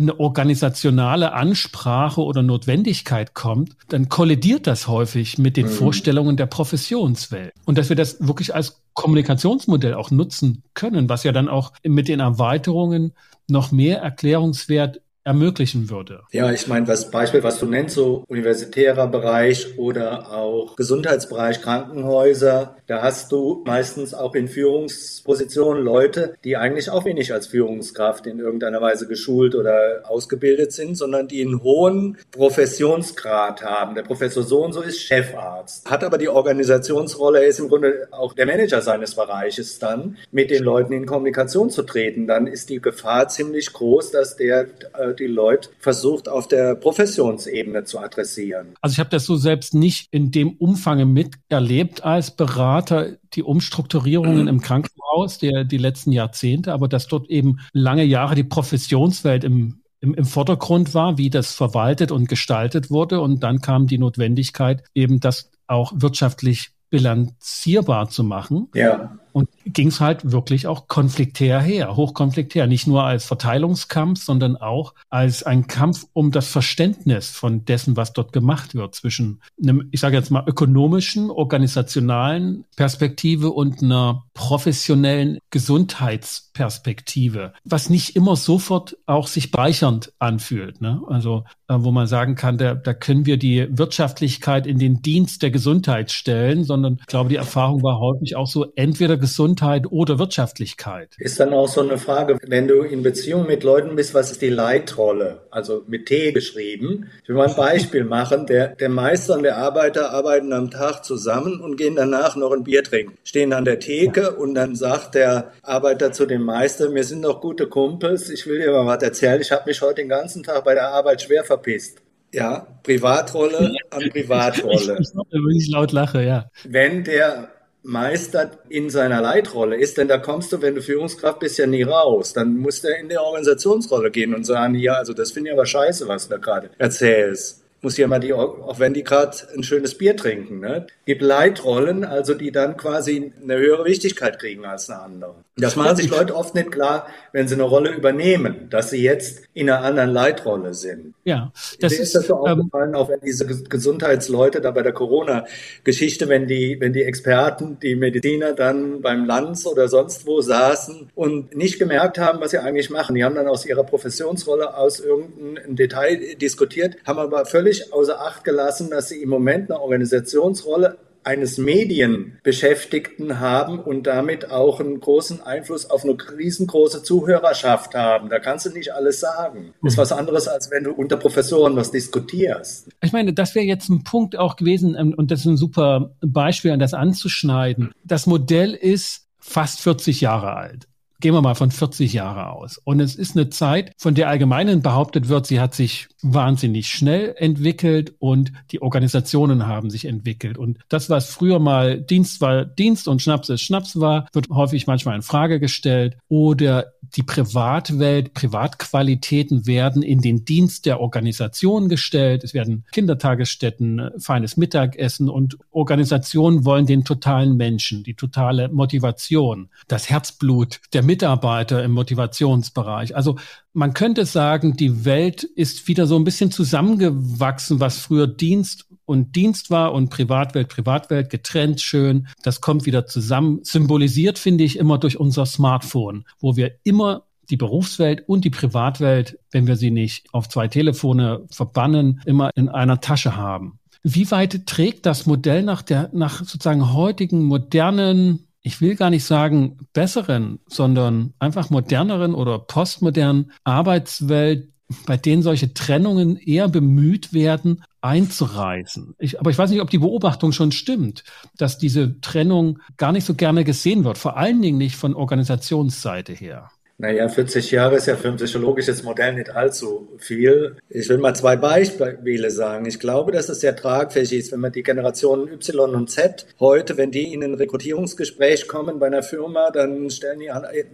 [0.00, 5.70] eine organisationale Ansprache oder Notwendigkeit kommt, dann kollidiert das häufig mit den mhm.
[5.70, 7.52] Vorstellungen der Professionswelt.
[7.66, 12.08] Und dass wir das wirklich als Kommunikationsmodell auch nutzen können, was ja dann auch mit
[12.08, 13.12] den Erweiterungen
[13.48, 16.22] noch mehr Erklärungswert ermöglichen würde.
[16.32, 22.76] Ja, ich meine, das Beispiel, was du nennst, so universitärer Bereich oder auch Gesundheitsbereich, Krankenhäuser,
[22.86, 28.38] da hast du meistens auch in Führungspositionen Leute, die eigentlich auch wenig als Führungskraft in
[28.38, 33.94] irgendeiner Weise geschult oder ausgebildet sind, sondern die einen hohen Professionsgrad haben.
[33.94, 38.32] Der Professor so und so ist Chefarzt, hat aber die Organisationsrolle, ist im Grunde auch
[38.32, 42.26] der Manager seines Bereiches dann, mit den Leuten in Kommunikation zu treten.
[42.26, 47.84] Dann ist die Gefahr ziemlich groß, dass der äh, die Leute versucht auf der Professionsebene
[47.84, 48.74] zu adressieren.
[48.80, 54.42] Also ich habe das so selbst nicht in dem Umfang miterlebt als Berater, die Umstrukturierungen
[54.42, 54.48] mhm.
[54.48, 59.80] im Krankenhaus der die letzten Jahrzehnte, aber dass dort eben lange Jahre die Professionswelt im
[60.00, 63.20] im, im Vordergrund war, wie das verwaltet und gestaltet wurde.
[63.20, 68.68] Und dann kam die Notwendigkeit, eben das auch wirtschaftlich bilanzierbar zu machen.
[68.74, 69.18] Ja.
[69.32, 72.66] Und ging es halt wirklich auch konfliktär her, hochkonfliktär.
[72.66, 78.12] Nicht nur als Verteilungskampf, sondern auch als ein Kampf um das Verständnis von dessen, was
[78.12, 85.38] dort gemacht wird, zwischen einem, ich sage jetzt mal, ökonomischen, organisationalen Perspektive und einer professionellen
[85.50, 90.80] Gesundheitsperspektive, was nicht immer sofort auch sich bereichernd anfühlt.
[90.80, 91.02] Ne?
[91.08, 95.42] Also äh, wo man sagen kann, da, da können wir die Wirtschaftlichkeit in den Dienst
[95.42, 99.16] der Gesundheit stellen, sondern ich glaube, die Erfahrung war häufig auch so, entweder
[99.60, 101.14] Gesundheit oder Wirtschaftlichkeit.
[101.18, 104.42] Ist dann auch so eine Frage, wenn du in Beziehung mit Leuten bist, was ist
[104.42, 105.42] die Leitrolle?
[105.50, 107.10] Also mit T geschrieben.
[107.22, 108.46] Ich will mal ein Beispiel machen.
[108.46, 112.64] Der, der Meister und der Arbeiter arbeiten am Tag zusammen und gehen danach noch ein
[112.64, 113.18] Bier trinken.
[113.22, 117.40] Stehen an der Theke und dann sagt der Arbeiter zu dem Meister, wir sind doch
[117.40, 119.40] gute Kumpels, ich will dir mal was erzählen.
[119.40, 121.98] Ich habe mich heute den ganzen Tag bei der Arbeit schwer verpisst.
[122.32, 124.98] Ja, Privatrolle an Privatrolle.
[125.30, 126.48] Wenn ich laut lache, ja.
[126.64, 127.48] Wenn der
[127.82, 131.82] Meister in seiner Leitrolle ist, denn da kommst du, wenn du Führungskraft bist, ja nie
[131.82, 132.32] raus.
[132.32, 135.66] Dann muss der in der Organisationsrolle gehen und sagen, ja, also das finde ich aber
[135.66, 139.62] scheiße, was du da gerade erzählst muss ja mal die, auch wenn die gerade ein
[139.62, 140.86] schönes Bier trinken, ne?
[141.06, 145.34] gibt Leitrollen, also die dann quasi eine höhere Wichtigkeit kriegen als eine andere.
[145.56, 149.42] Das machen sich Leute oft nicht klar, wenn sie eine Rolle übernehmen, dass sie jetzt
[149.52, 151.14] in einer anderen Leitrolle sind.
[151.24, 154.92] Ja, das ist, ist das so ähm, aufgefallen, auch wenn diese Gesundheitsleute da bei der
[154.92, 161.10] Corona-Geschichte, wenn die, wenn die Experten, die Mediziner dann beim Lanz oder sonst wo saßen
[161.14, 163.14] und nicht gemerkt haben, was sie eigentlich machen.
[163.14, 168.20] Die haben dann aus ihrer Professionsrolle aus irgendeinem Detail diskutiert, haben aber völlig völlig außer
[168.20, 174.98] Acht gelassen, dass sie im Moment eine Organisationsrolle eines Medienbeschäftigten haben und damit auch einen
[175.00, 178.30] großen Einfluss auf eine riesengroße Zuhörerschaft haben.
[178.30, 179.74] Da kannst du nicht alles sagen.
[179.82, 182.88] Das ist was anderes, als wenn du unter Professoren was diskutierst.
[183.02, 186.14] Ich meine, das wäre jetzt ein Punkt auch gewesen, ähm, und das ist ein super
[186.22, 187.92] Beispiel, an das anzuschneiden.
[188.02, 190.86] Das Modell ist fast 40 Jahre alt.
[191.20, 192.78] Gehen wir mal von 40 Jahre aus.
[192.78, 197.34] Und es ist eine Zeit, von der allgemein behauptet wird, sie hat sich wahnsinnig schnell
[197.38, 200.58] entwickelt und die Organisationen haben sich entwickelt.
[200.58, 204.86] Und das, was früher mal Dienst war, Dienst und Schnaps ist Schnaps war, wird häufig
[204.86, 206.16] manchmal in Frage gestellt.
[206.28, 212.44] Oder die Privatwelt, Privatqualitäten werden in den Dienst der Organisation gestellt.
[212.44, 220.08] Es werden Kindertagesstätten, feines Mittagessen und Organisationen wollen den totalen Menschen, die totale Motivation, das
[220.08, 223.16] Herzblut der Mitarbeiter im Motivationsbereich.
[223.16, 223.36] Also
[223.72, 229.34] man könnte sagen, die Welt ist wieder so ein bisschen zusammengewachsen, was früher Dienst und
[229.34, 232.28] Dienst war und Privatwelt, Privatwelt getrennt schön.
[232.44, 233.58] Das kommt wieder zusammen.
[233.64, 239.36] Symbolisiert finde ich immer durch unser Smartphone, wo wir immer die Berufswelt und die Privatwelt,
[239.50, 243.80] wenn wir sie nicht auf zwei Telefone verbannen, immer in einer Tasche haben.
[244.04, 249.24] Wie weit trägt das Modell nach der, nach sozusagen heutigen modernen ich will gar nicht
[249.24, 254.68] sagen besseren, sondern einfach moderneren oder postmodernen Arbeitswelt,
[255.06, 259.14] bei denen solche Trennungen eher bemüht werden, einzureißen.
[259.18, 261.24] Ich, aber ich weiß nicht, ob die Beobachtung schon stimmt,
[261.56, 266.32] dass diese Trennung gar nicht so gerne gesehen wird, vor allen Dingen nicht von Organisationsseite
[266.32, 266.70] her.
[267.00, 270.76] Naja, 40 Jahre ist ja für ein psychologisches Modell nicht allzu viel.
[270.90, 272.84] Ich will mal zwei Beispiele sagen.
[272.84, 276.98] Ich glaube, dass es sehr tragfähig ist, wenn man die Generationen Y und Z heute,
[276.98, 280.50] wenn die in ein Rekrutierungsgespräch kommen bei einer Firma, dann stellen die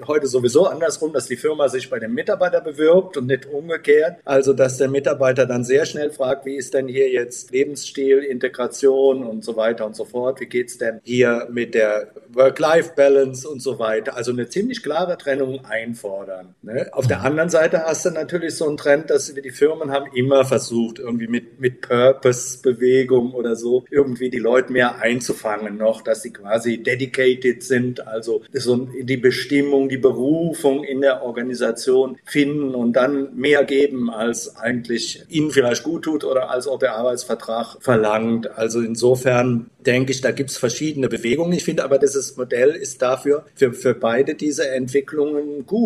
[0.07, 4.19] heute sowieso andersrum, dass die Firma sich bei dem Mitarbeiter bewirbt und nicht umgekehrt.
[4.25, 9.25] Also, dass der Mitarbeiter dann sehr schnell fragt, wie ist denn hier jetzt Lebensstil, Integration
[9.25, 10.38] und so weiter und so fort?
[10.40, 14.16] Wie geht's denn hier mit der Work-Life-Balance und so weiter?
[14.16, 16.55] Also eine ziemlich klare Trennung ein einfordern.
[16.63, 16.89] Ne?
[16.93, 20.45] Auf der anderen Seite hast du natürlich so einen Trend, dass die Firmen haben immer
[20.45, 26.33] versucht, irgendwie mit, mit Purpose-Bewegung oder so, irgendwie die Leute mehr einzufangen noch, dass sie
[26.33, 33.35] quasi dedicated sind, also so die Bestimmung, die Berufung in der Organisation finden und dann
[33.37, 38.51] mehr geben, als eigentlich ihnen vielleicht gut tut oder als auch der Arbeitsvertrag verlangt.
[38.57, 41.53] Also insofern denke ich, da gibt es verschiedene Bewegungen.
[41.53, 45.86] Ich finde aber, dieses Modell ist dafür für, für beide diese Entwicklungen gut.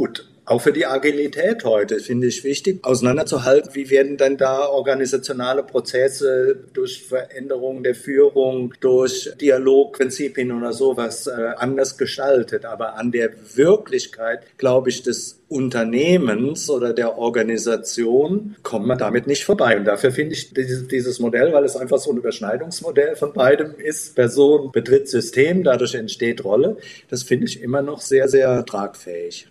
[0.51, 6.59] Auch für die Agilität heute finde ich wichtig, auseinanderzuhalten, wie werden denn da organisationale Prozesse
[6.73, 12.65] durch Veränderungen der Führung, durch Dialogprinzipien oder sowas äh, anders gestaltet.
[12.65, 19.45] Aber an der Wirklichkeit, glaube ich, des Unternehmens oder der Organisation kommt man damit nicht
[19.45, 19.77] vorbei.
[19.77, 24.17] Und dafür finde ich dieses Modell, weil es einfach so ein Überschneidungsmodell von beidem ist,
[24.17, 26.77] Person betritt System, dadurch entsteht Rolle,
[27.09, 29.47] das finde ich immer noch sehr, sehr tragfähig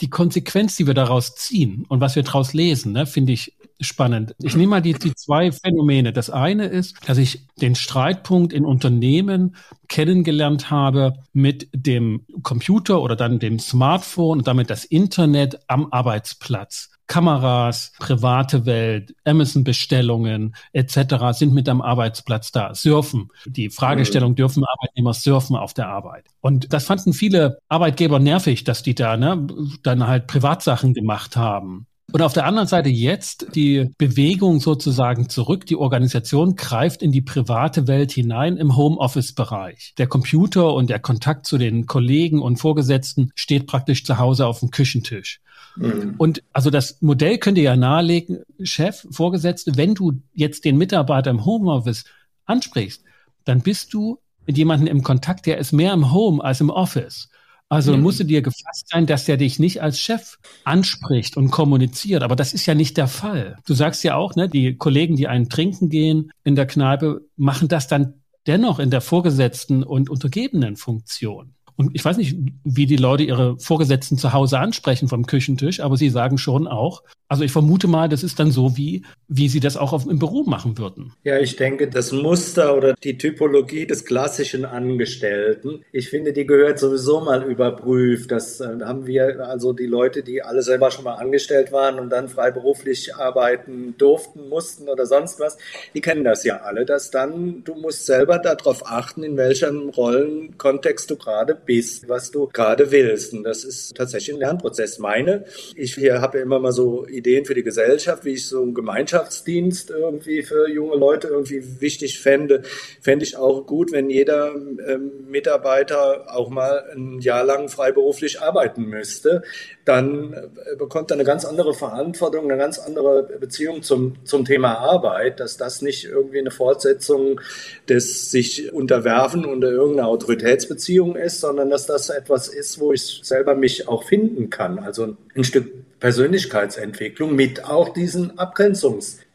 [0.00, 4.34] die Konsequenz, die wir daraus ziehen und was wir daraus lesen, ne, finde ich spannend.
[4.42, 6.12] Ich nehme mal die, die zwei Phänomene.
[6.12, 9.56] Das eine ist, dass ich den Streitpunkt in Unternehmen
[9.88, 16.90] kennengelernt habe mit dem Computer oder dann dem Smartphone und damit das Internet am Arbeitsplatz.
[17.08, 21.32] Kameras, private Welt, Amazon-Bestellungen etc.
[21.32, 22.74] sind mit am Arbeitsplatz da.
[22.74, 23.30] Surfen.
[23.46, 26.26] Die Fragestellung, dürfen Arbeitnehmer surfen auf der Arbeit?
[26.40, 29.46] Und das fanden viele Arbeitgeber nervig, dass die da ne,
[29.82, 31.86] dann halt Privatsachen gemacht haben.
[32.10, 35.66] Und auf der anderen Seite jetzt die Bewegung sozusagen zurück.
[35.66, 39.92] Die Organisation greift in die private Welt hinein im Homeoffice-Bereich.
[39.98, 44.60] Der Computer und der Kontakt zu den Kollegen und Vorgesetzten steht praktisch zu Hause auf
[44.60, 45.40] dem Küchentisch.
[45.78, 46.14] Mhm.
[46.18, 51.44] Und also das Modell könnte ja nahelegen, Chef, Vorgesetzte, wenn du jetzt den Mitarbeiter im
[51.44, 52.04] Homeoffice
[52.44, 53.02] ansprichst,
[53.44, 57.28] dann bist du mit jemandem im Kontakt, der ist mehr im Home als im Office.
[57.68, 58.02] Also mhm.
[58.02, 62.22] musst du dir gefasst sein, dass der dich nicht als Chef anspricht und kommuniziert.
[62.22, 63.56] Aber das ist ja nicht der Fall.
[63.66, 67.68] Du sagst ja auch, ne, die Kollegen, die einen trinken gehen in der Kneipe, machen
[67.68, 68.14] das dann
[68.46, 71.54] dennoch in der Vorgesetzten und untergebenen Funktion.
[71.78, 75.96] Und ich weiß nicht, wie die Leute ihre Vorgesetzten zu Hause ansprechen vom Küchentisch, aber
[75.96, 79.60] sie sagen schon auch, also ich vermute mal, das ist dann so, wie, wie Sie
[79.60, 81.12] das auch auf, im Büro machen würden.
[81.24, 86.78] Ja, ich denke, das Muster oder die Typologie des klassischen Angestellten, ich finde, die gehört
[86.78, 88.30] sowieso mal überprüft.
[88.30, 92.08] Das äh, haben wir, also die Leute, die alle selber schon mal angestellt waren und
[92.08, 95.58] dann freiberuflich arbeiten durften, mussten oder sonst was,
[95.94, 101.10] die kennen das ja alle, dass dann, du musst selber darauf achten, in welchem Rollenkontext
[101.10, 103.34] du gerade bist, was du gerade willst.
[103.34, 104.98] Und das ist tatsächlich ein Lernprozess.
[104.98, 105.44] Meine,
[105.76, 109.90] ich habe ja immer mal so Ideen für die Gesellschaft, wie ich so einen Gemeinschaftsdienst
[109.90, 112.62] irgendwie für junge Leute irgendwie wichtig fände,
[113.00, 118.84] fände ich auch gut, wenn jeder ähm, Mitarbeiter auch mal ein Jahr lang freiberuflich arbeiten
[118.84, 119.42] müsste.
[119.84, 124.78] Dann äh, bekommt er eine ganz andere Verantwortung, eine ganz andere Beziehung zum, zum Thema
[124.78, 127.40] Arbeit, dass das nicht irgendwie eine Fortsetzung
[127.88, 133.54] des sich unterwerfen unter irgendeiner Autoritätsbeziehung ist, sondern dass das etwas ist, wo ich selber
[133.54, 134.78] mich auch finden kann.
[134.78, 138.38] Also ein Stück Persönlichkeitsentwicklung mit auch diesen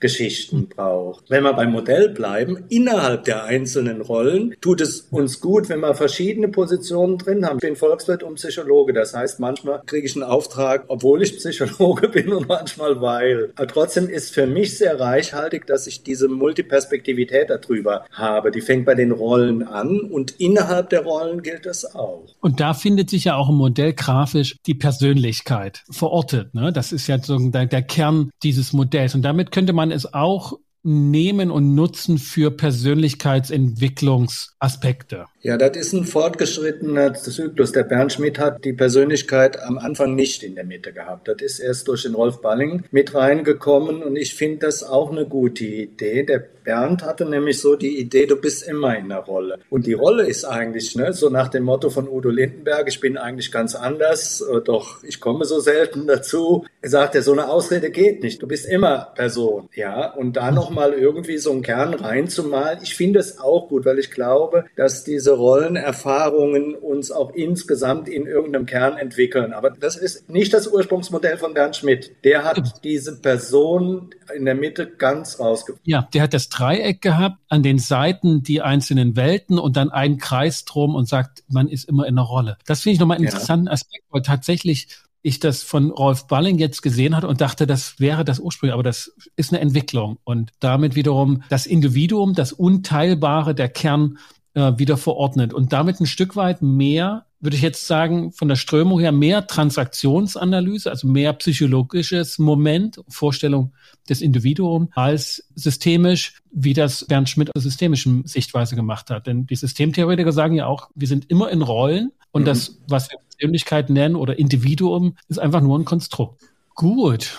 [0.04, 1.30] Abgrenzungsgeschichten braucht.
[1.30, 5.96] Wenn wir beim Modell bleiben, innerhalb der einzelnen Rollen tut es uns gut, wenn wir
[5.96, 7.58] verschiedene Positionen drin haben.
[7.58, 8.94] Ich bin Volkswirt und Psychologe.
[8.94, 13.52] Das heißt, manchmal kriege ich einen Auftrag, obwohl ich Psychologe bin und manchmal weil.
[13.56, 18.52] Aber trotzdem ist für mich sehr reichhaltig, dass ich diese Multiperspektivität darüber habe.
[18.52, 22.26] Die fängt bei den Rollen an und innerhalb der Rollen gilt das auch.
[22.42, 26.54] Und da findet sich ja auch im Modell grafisch die Persönlichkeit verortet.
[26.54, 26.74] Ne?
[26.74, 29.16] Das ist ja so der, der Kern dieses Modells.
[29.16, 35.28] Und damit könnte man es auch nehmen und nutzen für Persönlichkeitsentwicklungsaspekte.
[35.46, 37.74] Ja, das ist ein fortgeschrittener Zyklus.
[37.74, 41.28] Der Bernd Schmidt hat die Persönlichkeit am Anfang nicht in der Mitte gehabt.
[41.28, 45.26] Das ist erst durch den Rolf Balling mit reingekommen und ich finde das auch eine
[45.26, 46.24] gute Idee.
[46.24, 49.60] Der Bernd hatte nämlich so die Idee, du bist immer in der Rolle.
[49.70, 53.18] Und die Rolle ist eigentlich, ne, so nach dem Motto von Udo Lindenberg, ich bin
[53.18, 56.66] eigentlich ganz anders, äh, doch ich komme so selten dazu.
[56.82, 58.42] Er sagt, ja, so eine Ausrede geht nicht.
[58.42, 60.14] Du bist immer Person, ja.
[60.14, 64.12] Und da nochmal irgendwie so einen Kern reinzumalen, ich finde es auch gut, weil ich
[64.12, 69.54] glaube, dass diese Rollenerfahrungen uns auch insgesamt in irgendeinem Kern entwickeln.
[69.54, 72.12] Aber das ist nicht das Ursprungsmodell von Bernd Schmidt.
[72.24, 75.84] Der hat diese Person in der Mitte ganz rausgefunden.
[75.86, 80.18] Ja, der hat das Dreieck gehabt, an den Seiten die einzelnen Welten und dann einen
[80.18, 82.58] Kreis drum und sagt, man ist immer in einer Rolle.
[82.66, 83.32] Das finde ich nochmal einen ja.
[83.32, 84.88] interessanten Aspekt, weil tatsächlich
[85.24, 88.84] ich das von Rolf Balling jetzt gesehen hatte und dachte, das wäre das Ursprung, aber
[88.84, 94.18] das ist eine Entwicklung und damit wiederum das Individuum, das Unteilbare, der Kern
[94.54, 98.56] äh, wieder verordnet und damit ein Stück weit mehr, würde ich jetzt sagen, von der
[98.56, 103.74] Strömung her mehr Transaktionsanalyse, also mehr psychologisches Moment, Vorstellung
[104.08, 109.28] des Individuums als systemisch, wie das Bernd Schmidt aus systemischen Sichtweise gemacht hat.
[109.28, 112.46] Denn die Systemtheoretiker sagen ja auch, wir sind immer in Rollen und mhm.
[112.46, 116.42] das, was wir Persönlichkeit nennen oder Individuum, ist einfach nur ein Konstrukt.
[116.76, 117.36] Gut.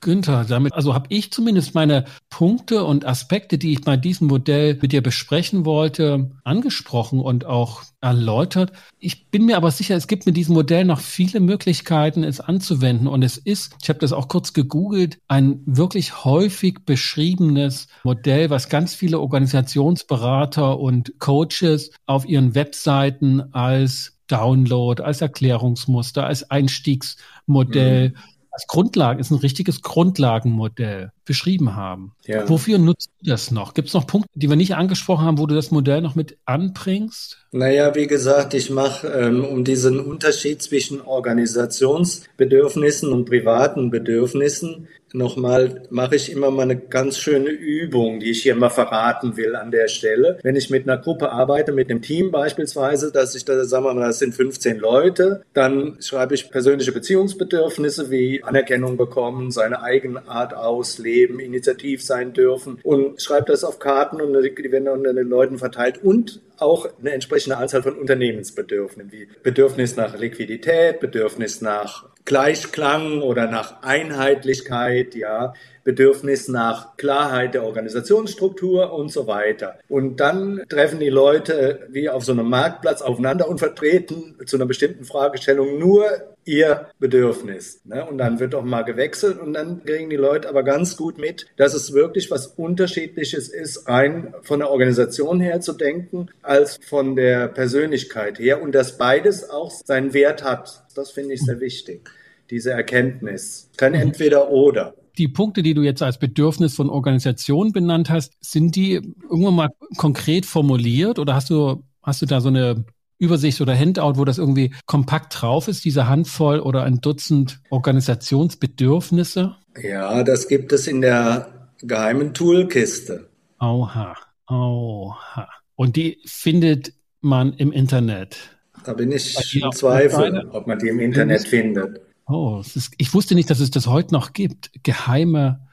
[0.00, 4.78] Günther, damit, also habe ich zumindest meine Punkte und Aspekte, die ich bei diesem Modell
[4.80, 8.72] mit dir besprechen wollte, angesprochen und auch erläutert.
[8.98, 13.06] Ich bin mir aber sicher, es gibt mit diesem Modell noch viele Möglichkeiten, es anzuwenden.
[13.06, 18.68] Und es ist, ich habe das auch kurz gegoogelt, ein wirklich häufig beschriebenes Modell, was
[18.68, 28.14] ganz viele Organisationsberater und Coaches auf ihren Webseiten als Download, als Erklärungsmuster, als Einstiegsmodell mhm
[28.50, 32.12] als Grundlage, ist ein richtiges Grundlagenmodell beschrieben haben.
[32.26, 32.48] Ja.
[32.48, 33.74] Wofür nutzt du das noch?
[33.74, 36.38] Gibt es noch Punkte, die wir nicht angesprochen haben, wo du das Modell noch mit
[36.44, 37.38] anbringst?
[37.52, 45.82] Naja, wie gesagt, ich mache ähm, um diesen Unterschied zwischen Organisationsbedürfnissen und privaten Bedürfnissen nochmal,
[45.90, 49.70] mache ich immer mal eine ganz schöne Übung, die ich hier mal verraten will an
[49.70, 50.38] der Stelle.
[50.42, 53.94] Wenn ich mit einer Gruppe arbeite, mit einem Team beispielsweise, dass ich da, sagen wir
[53.94, 60.28] mal, das sind 15 Leute, dann schreibe ich persönliche Beziehungsbedürfnisse wie Anerkennung bekommen, seine eigene
[60.28, 65.14] Art ausleben, initiativ sein dürfen und schreibe das auf Karten und die werden dann unter
[65.14, 71.60] den Leuten verteilt und auch eine entsprechende Anzahl von Unternehmensbedürfnissen, wie Bedürfnis nach Liquidität, Bedürfnis
[71.60, 75.54] nach Gleichklang oder nach Einheitlichkeit, ja,
[75.84, 79.78] Bedürfnis nach Klarheit der Organisationsstruktur und so weiter.
[79.88, 84.66] Und dann treffen die Leute wie auf so einem Marktplatz aufeinander und vertreten zu einer
[84.66, 86.06] bestimmten Fragestellung nur
[86.50, 87.80] ihr Bedürfnis.
[87.84, 88.04] Ne?
[88.04, 91.46] Und dann wird auch mal gewechselt und dann kriegen die Leute aber ganz gut mit,
[91.56, 97.14] dass es wirklich was Unterschiedliches ist, rein von der Organisation her zu denken, als von
[97.14, 100.84] der Persönlichkeit her und dass beides auch seinen Wert hat.
[100.96, 102.10] Das finde ich sehr wichtig,
[102.50, 103.70] diese Erkenntnis.
[103.76, 108.74] Kein entweder oder die Punkte, die du jetzt als Bedürfnis von Organisation benannt hast, sind
[108.74, 108.94] die
[109.28, 112.84] irgendwann mal konkret formuliert oder hast du, hast du da so eine
[113.20, 119.56] Übersicht oder Handout, wo das irgendwie kompakt drauf ist, diese Handvoll oder ein Dutzend Organisationsbedürfnisse?
[119.82, 123.28] Ja, das gibt es in der geheimen Toolkiste.
[123.60, 124.16] Oha,
[124.48, 125.48] oha.
[125.76, 128.38] Und die findet man im Internet.
[128.84, 132.00] Da bin ich in Zweifel, ob man die im Internet findet.
[132.26, 134.70] Oh, ist, ich wusste nicht, dass es das heute noch gibt.
[134.82, 135.68] Geheime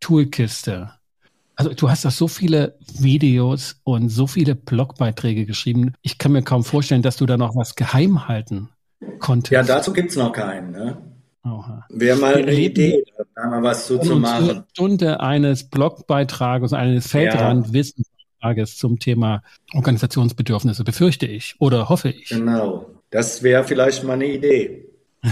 [0.00, 0.92] Toolkiste.
[1.60, 5.92] Also du hast da so viele Videos und so viele Blogbeiträge geschrieben.
[6.00, 8.70] Ich kann mir kaum vorstellen, dass du da noch was geheim halten
[9.18, 9.52] konntest.
[9.52, 10.70] Ja, dazu gibt es noch keinen.
[10.70, 10.96] Ne?
[11.90, 13.04] Wäre mal eine Idee,
[13.34, 14.64] da mal was zu, zu machen.
[14.72, 19.42] Stunde eines Blogbeitrages, eines Feldrandwissensfrages zum Thema
[19.74, 22.30] Organisationsbedürfnisse, befürchte ich oder hoffe ich.
[22.30, 22.86] Genau.
[23.10, 24.86] Das wäre vielleicht mal eine Idee.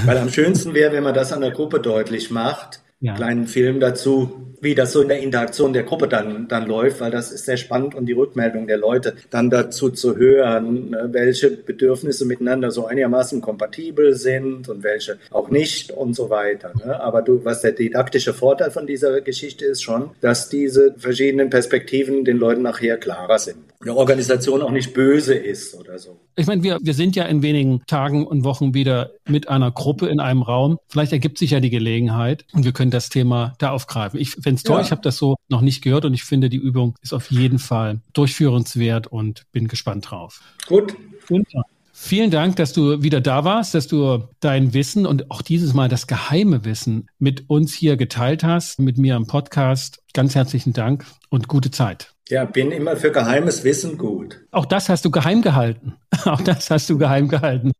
[0.04, 2.82] Weil am schönsten wäre, wenn man das an der Gruppe deutlich macht.
[3.00, 3.14] Ja.
[3.14, 7.12] Kleinen Film dazu, wie das so in der Interaktion der Gruppe dann, dann läuft, weil
[7.12, 11.50] das ist sehr spannend und die Rückmeldung der Leute dann dazu zu hören, ne, welche
[11.50, 16.72] Bedürfnisse miteinander so einigermaßen kompatibel sind und welche auch nicht und so weiter.
[16.84, 17.00] Ne.
[17.00, 22.24] Aber du, was der didaktische Vorteil von dieser Geschichte ist schon, dass diese verschiedenen Perspektiven
[22.24, 23.58] den Leuten nachher klarer sind.
[23.80, 26.18] Eine Organisation auch nicht böse ist oder so.
[26.34, 30.08] Ich meine, wir, wir sind ja in wenigen Tagen und Wochen wieder mit einer Gruppe
[30.08, 30.78] in einem Raum.
[30.88, 34.18] Vielleicht ergibt sich ja die Gelegenheit und wir können das Thema da aufgreifen.
[34.18, 34.78] Ich finde es toll.
[34.78, 34.82] Ja.
[34.82, 37.60] Ich habe das so noch nicht gehört und ich finde, die Übung ist auf jeden
[37.60, 40.40] Fall durchführenswert und bin gespannt drauf.
[40.66, 40.96] Gut.
[41.28, 41.62] Günther.
[42.00, 45.88] Vielen Dank, dass du wieder da warst, dass du dein Wissen und auch dieses Mal
[45.88, 49.98] das geheime Wissen mit uns hier geteilt hast, mit mir im Podcast.
[50.14, 52.14] Ganz herzlichen Dank und gute Zeit.
[52.28, 54.40] Ja, bin immer für geheimes Wissen gut.
[54.52, 55.96] Auch das hast du geheim gehalten.
[56.24, 57.72] Auch das hast du geheim gehalten.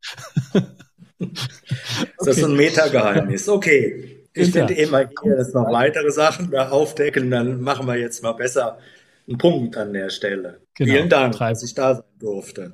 [2.19, 2.53] Das ist okay.
[2.53, 3.49] ein Metageheimnis.
[3.49, 4.25] Okay.
[4.35, 8.35] Ich finde immer hier, dass noch weitere Sachen da aufdecken, dann machen wir jetzt mal
[8.35, 8.79] besser
[9.27, 10.61] einen Punkt an der Stelle.
[10.75, 10.93] Genau.
[10.93, 12.73] Vielen Dank, dass ich da sein durfte.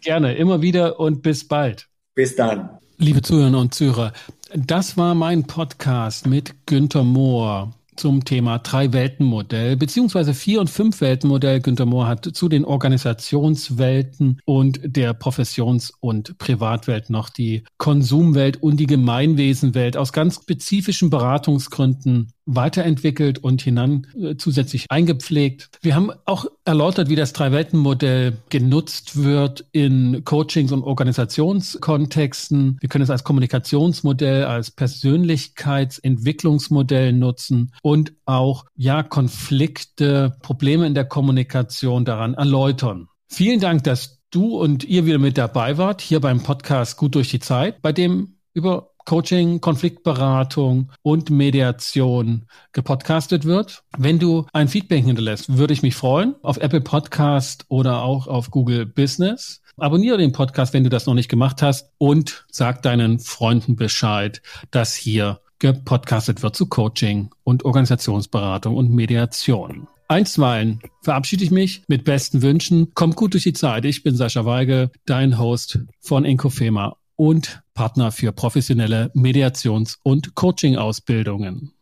[0.00, 1.88] Gerne, immer wieder und bis bald.
[2.14, 2.70] Bis dann.
[2.98, 4.12] Liebe Zuhörer und Zuhörer,
[4.54, 11.60] das war mein Podcast mit Günter Mohr zum Thema Drei-Welten-Modell beziehungsweise Vier- und Fünf-Welten-Modell.
[11.60, 18.78] Günter Mohr hat zu den Organisationswelten und der Professions- und Privatwelt noch die Konsumwelt und
[18.78, 25.70] die Gemeinwesenwelt aus ganz spezifischen Beratungsgründen weiterentwickelt und hinan äh, zusätzlich eingepflegt.
[25.82, 32.78] Wir haben auch erläutert, wie das Drei-Welten-Modell genutzt wird in Coachings und Organisationskontexten.
[32.80, 41.04] Wir können es als Kommunikationsmodell, als Persönlichkeitsentwicklungsmodell nutzen und auch, ja, Konflikte, Probleme in der
[41.04, 43.08] Kommunikation daran erläutern.
[43.28, 47.30] Vielen Dank, dass du und ihr wieder mit dabei wart, hier beim Podcast Gut durch
[47.30, 53.82] die Zeit, bei dem über Coaching, Konfliktberatung und Mediation gepodcastet wird.
[53.98, 58.52] Wenn du ein Feedback hinterlässt, würde ich mich freuen auf Apple Podcast oder auch auf
[58.52, 59.62] Google Business.
[59.78, 64.42] Abonniere den Podcast, wenn du das noch nicht gemacht hast und sag deinen Freunden Bescheid,
[64.70, 69.88] dass hier gepodcastet wird zu Coaching und Organisationsberatung und Mediation.
[70.06, 72.94] Einstweilen verabschiede ich mich mit besten Wünschen.
[72.94, 73.84] Kommt gut durch die Zeit.
[73.86, 81.72] Ich bin Sascha Weige, dein Host von Inkofema und Partner für professionelle Mediations- und Coaching-Ausbildungen.